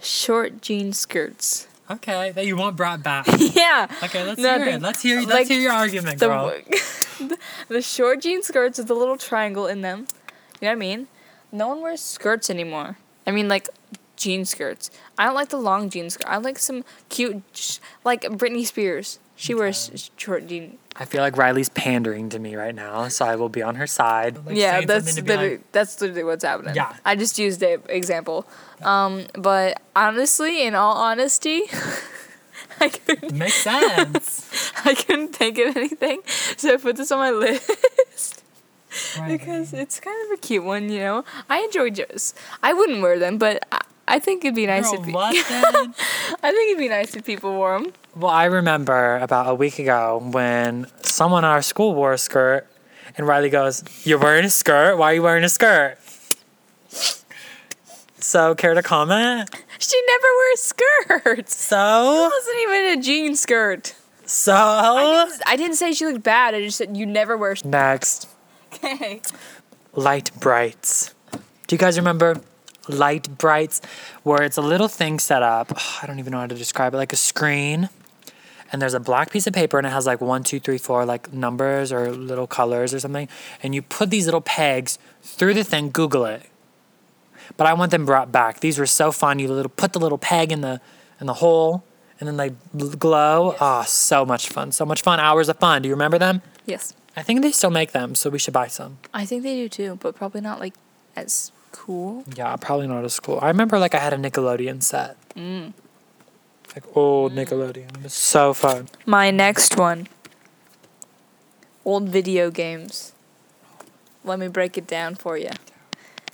Short 0.00 0.62
jean 0.62 0.92
skirts. 0.92 1.66
Okay, 1.94 2.30
that 2.33 2.46
you 2.46 2.57
want 2.57 2.76
brought 2.76 3.02
back. 3.02 3.26
yeah. 3.38 3.87
Okay, 4.02 4.24
let's 4.24 4.40
No, 4.40 4.57
hear 4.57 4.64
the- 4.64 4.70
it. 4.72 4.83
Let's 4.83 5.02
hear. 5.02 5.22
let's 5.22 5.48
hear 5.48 5.61
your 5.61 5.72
argument, 5.72 6.18
The, 6.18 6.26
girl. 6.28 6.52
the 7.68 7.83
short 7.83 8.22
jean 8.22 8.42
skirts 8.42 8.78
with 8.78 8.88
the 8.88 8.94
little 8.94 9.16
triangle 9.16 9.66
in 9.66 9.80
them. 9.83 10.07
You 10.61 10.66
know 10.66 10.68
what 10.68 10.72
I 10.72 10.74
mean? 10.76 11.09
No 11.52 11.68
one 11.68 11.80
wears 11.83 12.00
skirts 12.00 12.50
anymore. 12.50 12.98
I 13.26 13.30
mean, 13.30 13.48
like 13.48 13.68
jean 14.16 14.44
skirts. 14.44 14.90
I 15.18 15.24
don't 15.26 15.35
like 15.35 15.48
the 15.50 15.59
long 15.59 15.90
jean 15.90 16.11
skirt. 16.11 16.28
I 16.28 16.38
like 16.38 16.59
some 16.59 16.85
cute, 17.09 17.42
sh- 17.52 17.78
like 18.04 18.22
Britney 18.22 18.64
Spears. 18.66 19.18
She 19.36 19.54
wears 19.54 20.10
short 20.16 20.46
jean. 20.46 20.78
I 20.96 21.04
feel 21.06 21.22
like 21.22 21.36
Riley's 21.36 21.68
pandering 21.70 22.28
to 22.30 22.38
me 22.38 22.54
right 22.54 22.74
now, 22.74 23.08
so 23.08 23.24
I 23.24 23.34
will 23.34 23.48
be 23.48 23.62
on 23.62 23.74
her 23.74 23.86
side. 23.86 24.46
Like, 24.46 24.56
yeah, 24.56 24.72
saying 24.76 24.86
that's 24.86 25.06
something 25.06 25.24
literally, 25.26 25.50
like, 25.56 25.72
that's 25.72 26.00
literally 26.00 26.22
what's 26.22 26.44
happening. 26.44 26.76
Yeah. 26.76 26.94
I 27.04 27.16
just 27.16 27.36
used 27.38 27.58
the 27.60 27.80
example. 27.88 28.46
Um, 28.82 29.26
but 29.36 29.82
honestly, 29.96 30.64
in 30.64 30.76
all 30.76 30.96
honesty, 30.96 31.62
I 32.80 32.90
couldn't 32.90 33.32
makes 33.32 33.54
sense. 33.54 34.72
I 34.84 34.94
couldn't 34.94 35.34
think 35.34 35.58
of 35.58 35.76
anything, 35.76 36.20
so 36.56 36.74
I 36.74 36.76
put 36.76 36.96
this 36.96 37.10
on 37.10 37.18
my 37.18 37.30
list 37.32 38.42
Right. 39.18 39.36
because 39.40 39.72
it's 39.72 39.98
kind 39.98 40.16
of 40.26 40.38
a 40.38 40.40
cute 40.40 40.62
one, 40.62 40.88
you 40.88 41.00
know. 41.00 41.24
I 41.50 41.58
enjoy 41.62 41.90
just. 41.90 42.38
I 42.62 42.72
wouldn't 42.72 43.02
wear 43.02 43.18
them, 43.18 43.38
but 43.38 43.66
I, 43.72 43.80
I 44.06 44.18
think 44.18 44.44
it'd 44.44 44.54
be 44.54 44.66
nice 44.66 44.90
Girl, 44.90 45.00
if 45.00 45.06
pe- 45.06 45.12
what 45.12 45.32
then? 45.48 45.94
I 46.42 46.50
think 46.52 46.70
it'd 46.70 46.78
be 46.78 46.88
nice 46.88 47.14
if 47.16 47.24
people 47.24 47.52
wore 47.54 47.78
them. 47.78 47.92
Well, 48.14 48.30
I 48.30 48.44
remember 48.44 49.16
about 49.18 49.48
a 49.48 49.54
week 49.54 49.78
ago 49.78 50.20
when 50.32 50.86
someone 51.02 51.44
at 51.44 51.48
our 51.50 51.62
school 51.62 51.94
wore 51.94 52.12
a 52.12 52.18
skirt, 52.18 52.66
and 53.16 53.26
Riley 53.26 53.48
goes, 53.50 53.82
"You're 54.04 54.18
wearing 54.18 54.44
a 54.44 54.50
skirt? 54.50 54.96
Why 54.96 55.12
are 55.12 55.14
you 55.14 55.22
wearing 55.22 55.44
a 55.44 55.48
skirt?" 55.48 55.98
So, 58.18 58.54
care 58.54 58.74
to 58.74 58.82
comment? 58.82 59.50
She 59.78 60.00
never 60.06 60.26
wears 60.38 60.60
skirts. 60.62 61.56
So, 61.56 62.26
It 62.26 62.32
wasn't 62.32 62.56
even 62.62 62.98
a 62.98 63.02
jean 63.02 63.36
skirt. 63.36 63.94
so 64.24 64.54
I 64.54 65.56
didn't 65.56 65.76
say 65.76 65.92
she 65.92 66.06
looked 66.06 66.22
bad. 66.22 66.54
I 66.54 66.62
just 66.62 66.78
said 66.78 66.96
you 66.96 67.04
never 67.06 67.36
wear. 67.36 67.54
next, 67.64 68.28
Okay. 68.72 69.20
light 69.94 70.30
brights. 70.40 71.12
Do 71.66 71.74
you 71.74 71.78
guys 71.78 71.98
remember 71.98 72.40
Lite-Brites, 72.88 73.80
where 74.22 74.42
it's 74.42 74.56
a 74.56 74.62
little 74.62 74.88
thing 74.88 75.18
set 75.18 75.42
up? 75.42 75.72
I 76.02 76.06
don't 76.06 76.18
even 76.18 76.32
know 76.32 76.40
how 76.40 76.46
to 76.46 76.54
describe 76.54 76.94
it, 76.94 76.96
like 76.96 77.12
a 77.12 77.16
screen. 77.16 77.88
and 78.72 78.82
there's 78.82 78.94
a 78.94 79.00
black 79.00 79.30
piece 79.30 79.46
of 79.46 79.52
paper 79.52 79.78
and 79.78 79.86
it 79.86 79.90
has 79.90 80.06
like 80.06 80.20
one, 80.20 80.42
two, 80.42 80.58
three, 80.58 80.78
four 80.78 81.04
like 81.04 81.32
numbers 81.32 81.92
or 81.92 82.10
little 82.10 82.46
colors 82.46 82.92
or 82.92 82.98
something. 83.00 83.28
And 83.62 83.74
you 83.74 83.82
put 83.82 84.10
these 84.10 84.24
little 84.24 84.40
pegs 84.40 84.98
through 85.22 85.54
the 85.54 85.64
thing, 85.64 85.90
Google 85.90 86.24
it. 86.24 86.42
But 87.56 87.66
I 87.66 87.74
want 87.74 87.90
them 87.90 88.04
brought 88.04 88.32
back. 88.32 88.60
These 88.60 88.78
were 88.78 88.86
so 88.86 89.12
fun. 89.12 89.38
You 89.38 89.48
little 89.48 89.70
put 89.70 89.92
the 89.92 90.00
little 90.00 90.18
peg 90.18 90.50
in 90.50 90.60
the 90.62 90.80
in 91.20 91.26
the 91.26 91.34
hole 91.34 91.84
and 92.18 92.26
then 92.26 92.36
they 92.36 92.50
glow. 92.98 93.54
Ah, 93.60 93.84
so 93.84 94.24
much 94.24 94.48
fun. 94.48 94.72
So 94.72 94.84
much 94.84 95.02
fun. 95.02 95.20
Hours 95.20 95.48
of 95.48 95.58
fun. 95.58 95.82
Do 95.82 95.88
you 95.88 95.94
remember 95.94 96.18
them? 96.18 96.42
Yes. 96.66 96.94
I 97.16 97.22
think 97.22 97.42
they 97.42 97.52
still 97.52 97.70
make 97.70 97.92
them, 97.92 98.14
so 98.16 98.28
we 98.30 98.38
should 98.40 98.54
buy 98.54 98.66
some. 98.66 98.98
I 99.12 99.24
think 99.24 99.42
they 99.44 99.54
do 99.54 99.68
too, 99.68 99.98
but 100.00 100.16
probably 100.16 100.40
not 100.40 100.58
like 100.58 100.74
as 101.14 101.52
cool. 101.74 102.24
Yeah, 102.37 102.54
probably 102.56 102.87
not 102.87 103.04
as 103.04 103.18
cool. 103.18 103.38
I 103.42 103.48
remember 103.48 103.78
like 103.78 103.94
I 103.94 103.98
had 103.98 104.12
a 104.12 104.16
Nickelodeon 104.16 104.82
set. 104.82 105.16
Mm. 105.34 105.72
Like 106.74 106.84
old 106.96 107.32
Nickelodeon. 107.32 107.96
It 107.96 108.02
was 108.04 108.14
so 108.14 108.54
fun. 108.54 108.88
My 109.04 109.30
next 109.30 109.76
one. 109.76 110.06
Old 111.84 112.08
video 112.08 112.50
games. 112.50 113.12
Let 114.24 114.38
me 114.38 114.48
break 114.48 114.78
it 114.78 114.87
down 114.87 115.16
for 115.16 115.37
you. 115.37 115.50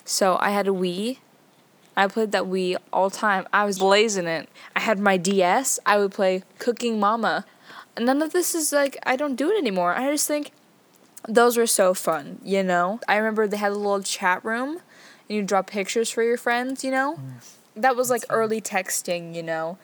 So 0.04 0.36
I 0.40 0.50
had 0.50 0.68
a 0.68 0.72
Wii. 0.72 1.18
I 1.96 2.06
played 2.06 2.32
that 2.32 2.44
Wii 2.44 2.76
all 2.92 3.10
time. 3.10 3.46
I 3.52 3.64
was 3.64 3.78
blazing 3.78 4.26
it. 4.26 4.48
I 4.76 4.80
had 4.80 4.98
my 4.98 5.16
DS. 5.16 5.80
I 5.86 5.98
would 5.98 6.12
play 6.12 6.44
Cooking 6.58 7.00
Mama. 7.00 7.46
None 7.98 8.22
of 8.22 8.32
this 8.32 8.54
is 8.54 8.72
like 8.72 8.98
I 9.04 9.16
don't 9.16 9.36
do 9.36 9.50
it 9.50 9.58
anymore. 9.58 9.94
I 9.94 10.10
just 10.12 10.28
think 10.28 10.52
those 11.28 11.56
were 11.56 11.66
so 11.66 11.94
fun, 11.94 12.38
you 12.44 12.62
know? 12.62 13.00
I 13.08 13.16
remember 13.16 13.46
they 13.46 13.56
had 13.56 13.72
a 13.72 13.76
little 13.76 14.02
chat 14.02 14.44
room 14.44 14.80
and 15.30 15.36
you 15.36 15.42
draw 15.44 15.62
pictures 15.62 16.10
for 16.10 16.22
your 16.24 16.36
friends, 16.36 16.82
you 16.84 16.90
know? 16.90 17.18
That 17.76 17.94
was 17.94 18.10
like 18.10 18.24
early 18.28 18.60
texting, 18.60 19.32
you 19.34 19.44
know? 19.44 19.78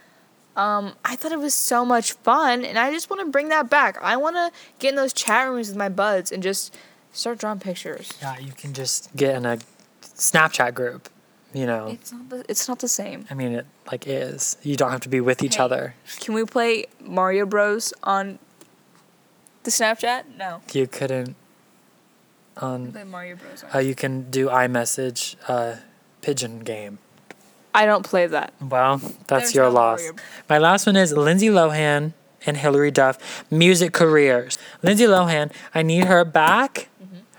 Um, 0.57 0.95
I 1.05 1.15
thought 1.17 1.31
it 1.33 1.39
was 1.39 1.55
so 1.55 1.85
much 1.85 2.13
fun, 2.15 2.65
and 2.65 2.79
I 2.79 2.91
just 2.91 3.09
want 3.09 3.21
to 3.21 3.31
bring 3.31 3.49
that 3.51 3.71
back. 3.71 3.97
I 4.03 4.17
want 4.17 4.35
to 4.37 4.51
get 4.81 4.91
in 4.91 4.97
those 4.97 5.13
chat 5.13 5.49
rooms 5.49 5.69
with 5.69 5.77
my 5.77 5.89
buds 5.89 6.33
and 6.33 6.43
just 6.43 6.75
start 7.13 7.39
drawing 7.39 7.61
pictures. 7.61 8.13
Yeah, 8.21 8.39
you 8.39 8.53
can 8.53 8.73
just 8.73 9.15
get 9.15 9.37
in 9.37 9.47
a 9.47 9.59
Snapchat 10.03 10.75
group. 10.75 11.09
You 11.55 11.65
know, 11.67 11.87
It's 11.89 12.11
not 12.13 12.29
the, 12.29 12.45
it's 12.49 12.69
not 12.69 12.81
the 12.81 12.89
same. 12.89 13.25
I 13.31 13.35
mean, 13.35 13.53
it 13.53 13.67
like 13.91 14.07
is. 14.07 14.57
You 14.63 14.77
don't 14.77 14.91
have 14.91 15.01
to 15.03 15.09
be 15.09 15.21
with 15.21 15.43
each 15.45 15.57
Hey. 15.57 15.63
other. 15.63 15.95
Can 16.21 16.35
we 16.35 16.45
play 16.45 16.87
Mario 17.01 17.47
Bros 17.47 17.95
on 18.03 18.39
the 19.63 19.71
Snapchat? 19.71 20.37
No. 20.37 20.61
You 20.73 20.87
couldn't. 20.87 21.37
On 22.59 22.93
Play 22.93 23.05
Mario 23.05 23.37
Bros. 23.37 23.65
uh, 23.75 23.79
you 23.79 23.95
can 23.95 24.31
do 24.31 24.49
iMessage 24.49 25.37
uh, 25.49 25.77
pigeon 26.23 26.61
game. 26.61 26.99
I 27.75 27.85
don't 27.85 28.05
play 28.05 28.27
that. 28.27 28.55
Well, 28.61 28.99
that's 28.99 29.29
There's 29.29 29.55
your 29.55 29.65
no 29.67 29.73
loss. 29.73 30.01
Mario. 30.01 30.17
My 30.49 30.59
last 30.59 30.87
one 30.87 30.97
is 30.97 31.13
Lindsay 31.13 31.49
Lohan 31.49 32.15
and 32.47 32.57
Hilary 32.57 32.91
Duff 32.91 33.45
music 33.51 33.93
careers. 33.93 34.59
Lindsay 34.83 35.05
Lohan, 35.05 35.53
I 35.75 35.83
need 35.83 36.05
her 36.05 36.25
back. 36.25 36.89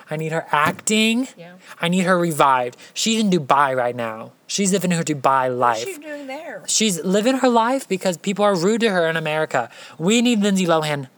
I 0.09 0.15
need 0.15 0.31
her 0.31 0.45
acting. 0.51 1.25
Mm-hmm. 1.25 1.39
Yeah. 1.39 1.53
I 1.81 1.89
need 1.89 2.05
her 2.05 2.17
revived. 2.17 2.77
She's 2.93 3.19
in 3.19 3.29
Dubai 3.29 3.75
right 3.75 3.95
now. 3.95 4.31
She's 4.47 4.71
living 4.71 4.91
her 4.91 5.03
Dubai 5.03 5.55
life. 5.55 5.79
What's 5.79 5.97
she 5.97 6.01
doing 6.01 6.27
there? 6.27 6.63
She's 6.67 7.03
living 7.03 7.39
her 7.39 7.49
life 7.49 7.87
because 7.89 8.15
people 8.17 8.45
are 8.45 8.55
rude 8.55 8.79
to 8.81 8.89
her 8.89 9.05
in 9.07 9.17
America. 9.17 9.69
We 9.97 10.21
need 10.21 10.39
Lindsay 10.39 10.65
Lohan 10.65 11.09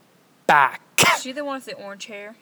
back. 0.48 0.82
Is 1.14 1.22
she 1.22 1.30
the 1.32 1.44
one 1.44 1.56
with 1.58 1.66
the 1.66 1.74
orange 1.74 2.06
hair? 2.06 2.34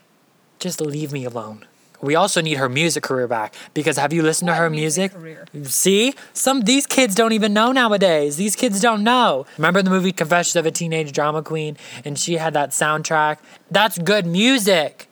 Just 0.59 0.81
leave 0.81 1.13
me 1.13 1.25
alone. 1.25 1.65
We 2.01 2.15
also 2.15 2.41
need 2.41 2.59
her 2.59 2.69
music 2.69 3.03
career 3.03 3.27
back 3.27 3.55
because 3.75 3.97
have 3.97 4.13
you 4.13 4.23
listened 4.23 4.49
to 4.49 4.55
her 4.55 4.71
music? 4.71 5.13
Career. 5.13 5.47
See, 5.65 6.15
some 6.33 6.61
these 6.61 6.87
kids 6.87 7.15
don't 7.15 7.33
even 7.33 7.53
know 7.53 7.73
nowadays. 7.73 8.37
These 8.37 8.55
kids 8.55 8.81
don't 8.81 9.03
know. 9.03 9.47
Remember 9.57 9.83
the 9.83 9.91
movie 9.91 10.13
Confessions 10.13 10.55
of 10.57 10.65
a 10.65 10.71
Teenage 10.71 11.11
Drama 11.13 11.43
Queen, 11.43 11.77
and 12.05 12.17
she 12.19 12.35
had 12.35 12.53
that 12.55 12.71
soundtrack. 12.71 13.39
That's 13.71 13.99
good 13.99 14.27
music. 14.27 15.09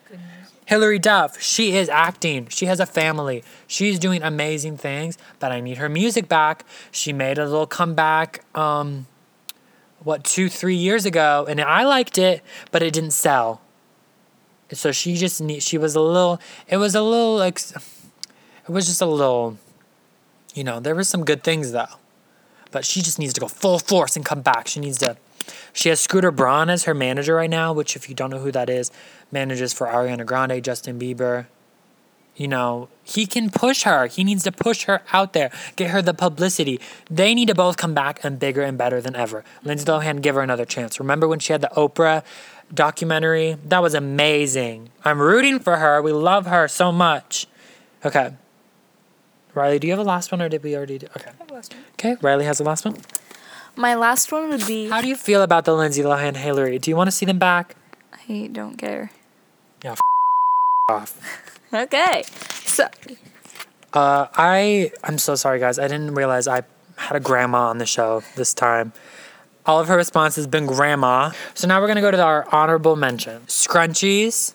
Hilary 0.66 0.98
Duff, 0.98 1.40
she 1.40 1.76
is 1.76 1.88
acting. 1.88 2.48
She 2.48 2.66
has 2.66 2.80
a 2.80 2.86
family. 2.86 3.44
She's 3.68 4.00
doing 4.00 4.20
amazing 4.22 4.78
things, 4.78 5.16
but 5.38 5.52
I 5.52 5.60
need 5.60 5.78
her 5.78 5.88
music 5.88 6.28
back. 6.28 6.64
She 6.90 7.12
made 7.12 7.38
a 7.38 7.44
little 7.44 7.68
comeback, 7.68 8.44
um, 8.56 9.06
what, 10.00 10.24
two, 10.24 10.48
three 10.48 10.74
years 10.74 11.04
ago, 11.04 11.46
and 11.48 11.60
I 11.60 11.84
liked 11.84 12.18
it, 12.18 12.42
but 12.72 12.82
it 12.82 12.92
didn't 12.92 13.12
sell. 13.12 13.60
So 14.72 14.92
she 14.92 15.14
just 15.14 15.40
need, 15.40 15.62
she 15.62 15.78
was 15.78 15.94
a 15.94 16.00
little, 16.00 16.40
it 16.68 16.78
was 16.78 16.94
a 16.94 17.02
little, 17.02 17.36
like, 17.36 17.58
it 17.58 18.68
was 18.68 18.86
just 18.86 19.00
a 19.00 19.06
little, 19.06 19.58
you 20.54 20.64
know, 20.64 20.80
there 20.80 20.94
were 20.94 21.04
some 21.04 21.24
good 21.24 21.44
things 21.44 21.72
though. 21.72 21.86
But 22.72 22.84
she 22.84 23.00
just 23.00 23.18
needs 23.18 23.32
to 23.34 23.40
go 23.40 23.48
full 23.48 23.78
force 23.78 24.16
and 24.16 24.24
come 24.24 24.42
back. 24.42 24.66
She 24.66 24.80
needs 24.80 24.98
to. 24.98 25.16
She 25.72 25.88
has 25.90 26.00
Scooter 26.00 26.32
Braun 26.32 26.68
as 26.68 26.84
her 26.84 26.94
manager 26.94 27.36
right 27.36 27.48
now, 27.48 27.72
which, 27.72 27.94
if 27.94 28.08
you 28.08 28.14
don't 28.14 28.30
know 28.30 28.40
who 28.40 28.50
that 28.50 28.68
is, 28.68 28.90
manages 29.30 29.72
for 29.72 29.86
Ariana 29.86 30.26
Grande, 30.26 30.62
Justin 30.62 30.98
Bieber. 30.98 31.46
You 32.34 32.48
know, 32.48 32.88
he 33.04 33.24
can 33.26 33.50
push 33.50 33.84
her. 33.84 34.08
He 34.08 34.24
needs 34.24 34.42
to 34.42 34.52
push 34.52 34.84
her 34.84 35.02
out 35.12 35.32
there, 35.32 35.50
get 35.76 35.90
her 35.90 36.02
the 36.02 36.12
publicity. 36.12 36.80
They 37.08 37.34
need 37.34 37.48
to 37.48 37.54
both 37.54 37.76
come 37.76 37.94
back 37.94 38.22
and 38.24 38.38
bigger 38.38 38.62
and 38.62 38.76
better 38.76 39.00
than 39.00 39.14
ever. 39.14 39.44
Lindsay 39.62 39.86
Lohan, 39.86 40.20
give 40.20 40.34
her 40.34 40.42
another 40.42 40.66
chance. 40.66 40.98
Remember 40.98 41.28
when 41.28 41.38
she 41.38 41.52
had 41.52 41.62
the 41.62 41.70
Oprah 41.76 42.24
documentary? 42.72 43.56
That 43.64 43.82
was 43.82 43.94
amazing. 43.94 44.90
I'm 45.04 45.20
rooting 45.20 45.58
for 45.58 45.76
her. 45.76 46.00
We 46.02 46.12
love 46.12 46.46
her 46.46 46.68
so 46.68 46.92
much. 46.92 47.46
Okay. 48.04 48.34
Riley, 49.54 49.78
do 49.78 49.86
you 49.86 49.92
have 49.92 50.00
a 50.00 50.04
last 50.08 50.30
one 50.32 50.42
or 50.42 50.48
did 50.48 50.62
we 50.62 50.76
already 50.76 50.98
do? 50.98 51.06
Okay. 51.16 51.30
Okay, 51.94 52.16
Riley 52.20 52.44
has 52.44 52.58
the 52.58 52.64
last 52.64 52.84
one. 52.84 52.96
My 53.74 53.94
last 53.94 54.30
one 54.32 54.48
would 54.50 54.66
be 54.66 54.88
How 54.88 55.00
do 55.00 55.08
you 55.08 55.16
feel 55.16 55.42
about 55.42 55.64
the 55.64 55.74
Lindsay 55.74 56.02
Lohan 56.02 56.36
Hilary? 56.36 56.78
Do 56.78 56.90
you 56.90 56.96
want 56.96 57.08
to 57.08 57.12
see 57.12 57.24
them 57.26 57.38
back? 57.38 57.74
I 58.28 58.48
don't 58.52 58.76
care. 58.76 59.10
Yeah, 59.82 59.92
f- 59.92 60.00
off. 60.90 61.68
Okay. 61.72 62.24
So 62.64 62.86
Uh, 63.92 64.26
I 64.34 64.92
I'm 65.04 65.16
so 65.18 65.34
sorry, 65.34 65.58
guys. 65.58 65.78
I 65.78 65.88
didn't 65.88 66.14
realize 66.14 66.46
I 66.48 66.62
had 66.96 67.16
a 67.16 67.20
grandma 67.20 67.68
on 67.68 67.78
the 67.78 67.86
show 67.86 68.22
this 68.34 68.52
time. 68.52 68.92
All 69.66 69.80
of 69.80 69.88
her 69.88 69.96
response 69.96 70.36
has 70.36 70.46
been 70.46 70.66
grandma. 70.66 71.32
So 71.54 71.66
now 71.66 71.80
we're 71.80 71.88
gonna 71.88 72.00
go 72.00 72.10
to 72.10 72.22
our 72.22 72.46
honorable 72.52 72.94
mention. 72.96 73.42
Scrunchies. 73.46 74.54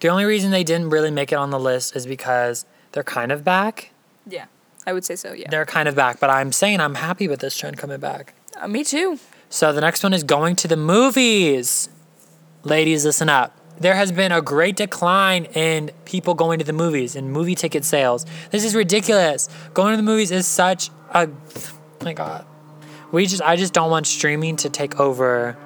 The 0.00 0.08
only 0.08 0.24
reason 0.24 0.50
they 0.50 0.64
didn't 0.64 0.90
really 0.90 1.12
make 1.12 1.30
it 1.30 1.36
on 1.36 1.50
the 1.50 1.60
list 1.60 1.94
is 1.94 2.06
because 2.06 2.66
they're 2.90 3.04
kind 3.04 3.30
of 3.30 3.44
back. 3.44 3.92
yeah, 4.26 4.46
I 4.86 4.92
would 4.92 5.04
say 5.04 5.14
so. 5.14 5.32
Yeah. 5.32 5.48
They're 5.48 5.64
kind 5.64 5.88
of 5.88 5.94
back, 5.94 6.18
but 6.18 6.28
I'm 6.28 6.50
saying 6.50 6.80
I'm 6.80 6.96
happy 6.96 7.28
with 7.28 7.40
this 7.40 7.56
trend 7.56 7.78
coming 7.78 8.00
back. 8.00 8.34
Uh, 8.60 8.66
me 8.66 8.82
too. 8.82 9.18
So 9.48 9.72
the 9.72 9.80
next 9.80 10.02
one 10.02 10.12
is 10.12 10.24
going 10.24 10.56
to 10.56 10.68
the 10.68 10.76
movies. 10.76 11.88
Ladies, 12.64 13.04
listen 13.04 13.28
up. 13.28 13.56
There 13.78 13.94
has 13.94 14.10
been 14.12 14.32
a 14.32 14.42
great 14.42 14.76
decline 14.76 15.44
in 15.46 15.90
people 16.04 16.34
going 16.34 16.58
to 16.58 16.64
the 16.64 16.72
movies 16.72 17.16
and 17.16 17.32
movie 17.32 17.54
ticket 17.54 17.84
sales. 17.84 18.26
This 18.50 18.64
is 18.64 18.74
ridiculous. 18.74 19.48
Going 19.72 19.92
to 19.92 19.96
the 19.96 20.02
movies 20.02 20.30
is 20.30 20.46
such 20.46 20.90
a 21.10 21.28
my 22.02 22.12
god. 22.12 22.44
We 23.12 23.26
just 23.26 23.42
I 23.42 23.56
just 23.56 23.72
don't 23.72 23.90
want 23.90 24.06
streaming 24.06 24.56
to 24.56 24.68
take 24.70 24.98
over 24.98 25.56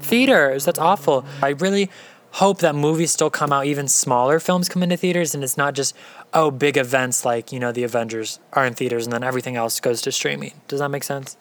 theaters. 0.00 0.64
That's 0.64 0.78
awful. 0.78 1.24
I 1.42 1.50
really 1.50 1.90
hope 2.32 2.58
that 2.58 2.74
movies 2.74 3.10
still 3.10 3.30
come 3.30 3.50
out 3.50 3.64
even 3.64 3.88
smaller 3.88 4.38
films 4.38 4.68
come 4.68 4.82
into 4.82 4.94
theaters 4.96 5.34
and 5.34 5.42
it's 5.42 5.56
not 5.56 5.72
just 5.74 5.94
oh 6.34 6.50
big 6.50 6.76
events 6.76 7.24
like, 7.24 7.50
you 7.52 7.58
know, 7.58 7.72
the 7.72 7.82
Avengers 7.82 8.38
are 8.52 8.66
in 8.66 8.74
theaters 8.74 9.06
and 9.06 9.12
then 9.12 9.22
everything 9.22 9.56
else 9.56 9.80
goes 9.80 10.02
to 10.02 10.12
streaming. 10.12 10.52
Does 10.68 10.80
that 10.80 10.90
make 10.90 11.04
sense? 11.04 11.36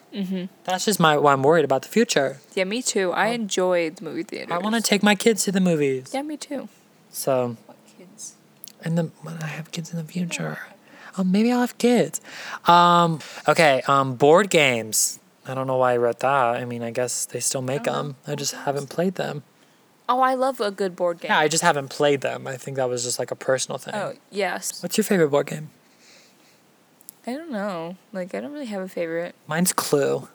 That's 0.63 0.85
just 0.85 0.99
my 0.99 1.17
why 1.17 1.33
I'm 1.33 1.43
worried 1.43 1.65
about 1.65 1.81
the 1.81 1.89
future. 1.89 2.37
Yeah, 2.53 2.63
me 2.63 2.81
too. 2.81 3.11
I 3.11 3.27
enjoy 3.27 3.89
the 3.89 4.03
movie 4.03 4.23
theater. 4.23 4.53
I 4.53 4.57
want 4.59 4.75
to 4.75 4.81
take 4.81 5.03
my 5.03 5.15
kids 5.15 5.43
to 5.45 5.51
the 5.51 5.59
movies. 5.59 6.11
Yeah, 6.13 6.21
me 6.21 6.37
too. 6.37 6.69
So, 7.11 7.57
What 7.65 7.77
kids? 7.97 8.35
and 8.83 8.97
then 8.97 9.11
when 9.21 9.37
I 9.41 9.47
have 9.47 9.71
kids 9.71 9.91
in 9.91 9.97
the 9.97 10.03
future, 10.05 10.59
oh, 11.17 11.23
maybe 11.25 11.51
I'll 11.51 11.61
have 11.61 11.77
kids. 11.77 12.21
Um, 12.65 13.19
okay, 13.47 13.81
um, 13.87 14.15
board 14.15 14.49
games. 14.49 15.19
I 15.47 15.53
don't 15.53 15.67
know 15.67 15.77
why 15.77 15.93
I 15.93 15.97
wrote 15.97 16.19
that. 16.19 16.55
I 16.57 16.65
mean, 16.65 16.81
I 16.83 16.91
guess 16.91 17.25
they 17.25 17.39
still 17.39 17.61
make 17.61 17.83
them. 17.83 18.15
I 18.25 18.35
just 18.35 18.53
haven't 18.53 18.89
played 18.89 19.15
them. 19.15 19.43
Oh, 20.07 20.19
I 20.19 20.33
love 20.35 20.59
a 20.61 20.71
good 20.71 20.95
board 20.95 21.19
game. 21.19 21.29
Yeah, 21.31 21.39
I 21.39 21.47
just 21.47 21.63
haven't 21.63 21.89
played 21.89 22.21
them. 22.21 22.45
I 22.47 22.57
think 22.57 22.77
that 22.77 22.89
was 22.89 23.03
just 23.03 23.17
like 23.19 23.31
a 23.31 23.35
personal 23.35 23.77
thing. 23.77 23.93
Oh 23.95 24.13
yes. 24.31 24.81
What's 24.83 24.97
your 24.97 25.03
favorite 25.03 25.29
board 25.29 25.47
game? 25.47 25.69
I 27.27 27.33
don't 27.33 27.51
know. 27.51 27.95
Like 28.13 28.35
I 28.35 28.39
don't 28.41 28.51
really 28.53 28.67
have 28.67 28.81
a 28.81 28.87
favorite. 28.87 29.33
Mine's 29.47 29.73
Clue. 29.73 30.27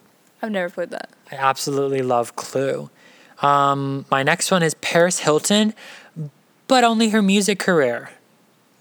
I've 0.42 0.51
never 0.51 0.70
played 0.70 0.90
that. 0.90 1.11
I 1.31 1.37
absolutely 1.37 2.03
love 2.03 2.35
Clue. 2.35 2.90
Um, 3.42 4.07
my 4.11 4.23
next 4.23 4.51
one 4.51 4.62
is 4.62 4.75
Paris 4.75 5.20
Hilton, 5.20 5.75
but 6.66 6.83
only 6.85 7.11
her 7.11 7.23
music 7.23 7.59
career. 7.59 8.11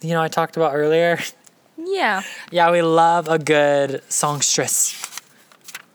You 0.02 0.10
know, 0.12 0.22
I 0.22 0.28
talked 0.28 0.58
about 0.58 0.74
earlier. 0.76 1.20
Yeah. 1.78 2.22
Yeah, 2.52 2.72
we 2.72 2.82
love 2.82 3.28
a 3.30 3.38
good 3.40 4.02
songstress. 4.12 4.92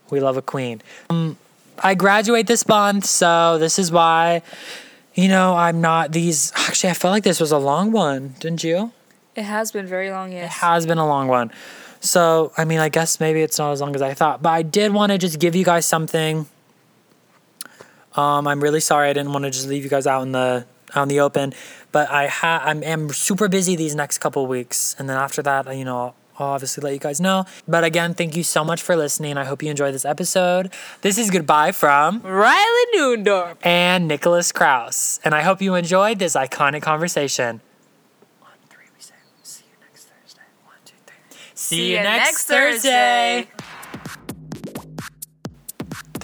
We 0.09 0.19
love 0.19 0.37
a 0.37 0.41
queen. 0.41 0.81
Um, 1.09 1.37
I 1.79 1.95
graduate 1.95 2.47
this 2.47 2.67
month, 2.67 3.05
so 3.05 3.57
this 3.57 3.79
is 3.79 3.91
why, 3.91 4.41
you 5.13 5.27
know, 5.27 5.55
I'm 5.55 5.81
not 5.81 6.11
these. 6.11 6.51
Actually, 6.55 6.91
I 6.91 6.93
felt 6.93 7.11
like 7.11 7.23
this 7.23 7.39
was 7.39 7.51
a 7.51 7.57
long 7.57 7.91
one, 7.91 8.35
didn't 8.39 8.63
you? 8.63 8.91
It 9.35 9.43
has 9.43 9.71
been 9.71 9.85
very 9.85 10.11
long. 10.11 10.31
Yes. 10.31 10.45
It 10.45 10.57
has 10.59 10.85
been 10.85 10.97
a 10.97 11.07
long 11.07 11.27
one. 11.27 11.51
So, 11.99 12.53
I 12.57 12.65
mean, 12.65 12.79
I 12.79 12.89
guess 12.89 13.19
maybe 13.19 13.41
it's 13.41 13.57
not 13.57 13.71
as 13.71 13.81
long 13.81 13.95
as 13.95 14.01
I 14.01 14.13
thought, 14.13 14.41
but 14.41 14.49
I 14.49 14.61
did 14.61 14.93
want 14.93 15.11
to 15.11 15.17
just 15.17 15.39
give 15.39 15.55
you 15.55 15.65
guys 15.65 15.85
something. 15.85 16.45
Um, 18.15 18.47
I'm 18.47 18.61
really 18.61 18.79
sorry 18.79 19.09
I 19.09 19.13
didn't 19.13 19.33
want 19.33 19.43
to 19.43 19.51
just 19.51 19.67
leave 19.67 19.83
you 19.83 19.89
guys 19.89 20.07
out 20.07 20.21
in 20.21 20.31
the 20.31 20.65
out 20.95 21.03
in 21.03 21.09
the 21.09 21.19
open, 21.19 21.53
but 21.91 22.09
I 22.09 22.27
ha 22.27 22.61
I'm 22.63 22.81
am 22.83 23.09
super 23.09 23.49
busy 23.49 23.75
these 23.75 23.95
next 23.95 24.19
couple 24.19 24.45
weeks, 24.47 24.95
and 24.97 25.09
then 25.09 25.17
after 25.17 25.41
that, 25.41 25.75
you 25.75 25.83
know, 25.83 26.13
I'll 26.37 26.47
obviously 26.47 26.81
let 26.83 26.93
you 26.93 26.99
guys 26.99 27.21
know. 27.21 27.45
But 27.67 27.83
again, 27.83 28.13
thank 28.13 28.35
you 28.35 28.43
so 28.43 28.63
much 28.63 28.81
for 28.81 28.95
listening. 28.95 29.37
I 29.37 29.45
hope 29.45 29.63
you 29.63 29.69
enjoyed 29.69 29.93
this 29.93 30.05
episode. 30.05 30.71
This 31.01 31.17
is 31.17 31.29
goodbye 31.31 31.71
from 31.71 32.21
Riley 32.21 32.85
Noondorp. 32.95 33.57
and 33.63 34.07
Nicholas 34.07 34.51
Kraus, 34.51 35.19
and 35.23 35.33
I 35.33 35.41
hope 35.41 35.61
you 35.61 35.75
enjoyed 35.75 36.19
this 36.19 36.35
iconic 36.35 36.81
conversation. 36.81 37.61
On 38.41 38.47
three, 38.69 38.85
we 38.95 39.01
say, 39.01 39.13
see 39.43 39.63
you 39.71 39.77
next 39.87 40.05
Thursday. 40.05 40.41
One, 40.65 40.75
two, 40.83 40.93
three. 41.05 41.37
See, 41.53 41.91
you, 41.93 41.97
next, 41.97 42.43
Thursday. 42.43 43.47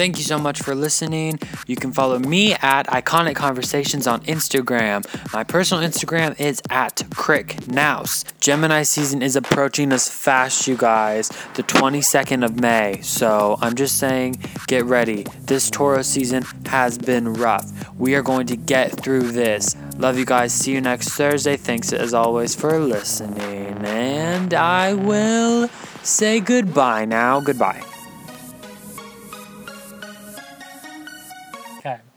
Thank 0.01 0.17
you 0.17 0.23
so 0.23 0.39
much 0.39 0.63
for 0.63 0.73
listening. 0.73 1.37
You 1.67 1.75
can 1.75 1.91
follow 1.91 2.17
me 2.17 2.53
at 2.55 2.87
Iconic 2.87 3.35
Conversations 3.35 4.07
on 4.07 4.21
Instagram. 4.21 5.05
My 5.31 5.43
personal 5.43 5.87
Instagram 5.87 6.39
is 6.39 6.59
at 6.71 7.03
Crick 7.13 7.67
Nouse. 7.67 8.25
Gemini 8.39 8.81
season 8.81 9.21
is 9.21 9.35
approaching 9.35 9.93
us 9.93 10.09
fast, 10.09 10.65
you 10.65 10.75
guys. 10.75 11.29
The 11.53 11.61
22nd 11.61 12.43
of 12.43 12.59
May. 12.59 12.99
So 13.03 13.59
I'm 13.61 13.75
just 13.75 13.99
saying, 13.99 14.41
get 14.65 14.85
ready. 14.85 15.27
This 15.41 15.69
Taurus 15.69 16.07
season 16.07 16.45
has 16.65 16.97
been 16.97 17.35
rough. 17.35 17.71
We 17.99 18.15
are 18.15 18.23
going 18.23 18.47
to 18.47 18.55
get 18.55 18.99
through 19.03 19.33
this. 19.33 19.75
Love 19.99 20.17
you 20.17 20.25
guys. 20.25 20.51
See 20.51 20.71
you 20.71 20.81
next 20.81 21.09
Thursday. 21.09 21.57
Thanks 21.57 21.93
as 21.93 22.15
always 22.15 22.55
for 22.55 22.79
listening. 22.79 23.85
And 23.85 24.55
I 24.55 24.95
will 24.95 25.67
say 26.01 26.39
goodbye 26.39 27.05
now. 27.05 27.39
Goodbye. 27.39 27.83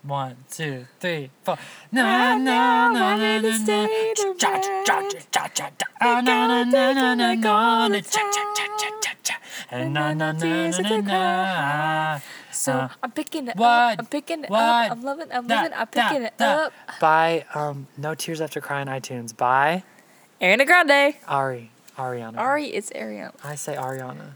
One, 0.06 0.36
two, 0.50 0.86
three, 1.00 1.30
four. 1.44 1.56
Na 1.92 2.36
na 2.36 2.88
na 2.88 3.16
na 3.16 3.38
na 3.40 3.58
na. 3.58 3.88
Cha 4.38 4.60
cha 4.60 4.82
cha 4.84 5.18
cha 5.32 5.48
cha 5.48 5.70
cha. 5.78 5.86
Ah, 6.00 6.20
na 6.20 6.46
na 6.46 6.64
na 6.64 6.92
na 6.92 7.14
na 7.14 7.34
na. 7.34 8.00
Cha 8.00 8.20
cha 8.20 8.44
cha 8.54 8.66
cha 8.78 8.88
cha 9.00 9.12
cha. 9.22 9.34
And 9.70 9.94
na 9.94 10.12
na 10.12 10.32
na 10.32 10.68
na 10.70 10.78
na 10.78 11.00
na. 11.00 12.20
So 12.52 12.72
Uh, 12.72 12.88
I'm 13.02 13.10
picking 13.10 13.48
it 13.48 13.56
what? 13.56 13.92
up. 13.94 13.98
I'm 14.00 14.06
picking 14.06 14.44
it 14.44 14.50
What? 14.50 14.60
up. 14.60 14.92
I'm 14.92 15.02
loving. 15.02 15.28
I'm 15.32 15.46
Da, 15.46 15.54
loving. 15.56 15.72
I'm 15.74 15.86
picking 15.88 16.20
da, 16.22 16.26
it 16.28 16.34
da. 16.38 16.46
up. 16.66 16.72
Buy 17.00 17.44
um 17.54 17.86
No 17.96 18.14
Tears 18.14 18.40
After 18.40 18.60
Crying 18.60 18.86
iTunes. 18.88 19.34
Buy 19.36 19.82
Ariana 20.40 20.66
Grande. 20.66 21.14
Ari. 21.26 21.70
Ariana. 21.98 22.36
Ari 22.38 22.66
is 22.74 22.90
Ariana. 22.90 23.32
I 23.42 23.54
say 23.56 23.74
Ariana. 23.76 24.32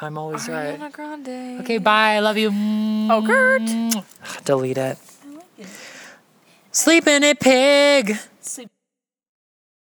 I'm 0.00 0.16
always 0.16 0.48
right. 0.48 0.78
Ariana 0.78 0.90
Grande. 0.92 1.60
Okay, 1.60 1.78
bye. 1.78 2.14
I 2.16 2.20
love 2.20 2.38
you. 2.38 2.50
Oh, 3.12 3.22
Kurt. 3.26 4.44
Delete 4.44 4.78
it. 4.78 4.98
Sleep 6.72 7.06
in 7.06 7.24
it, 7.24 7.40
pig. 7.40 8.16
Sleep 8.40 8.70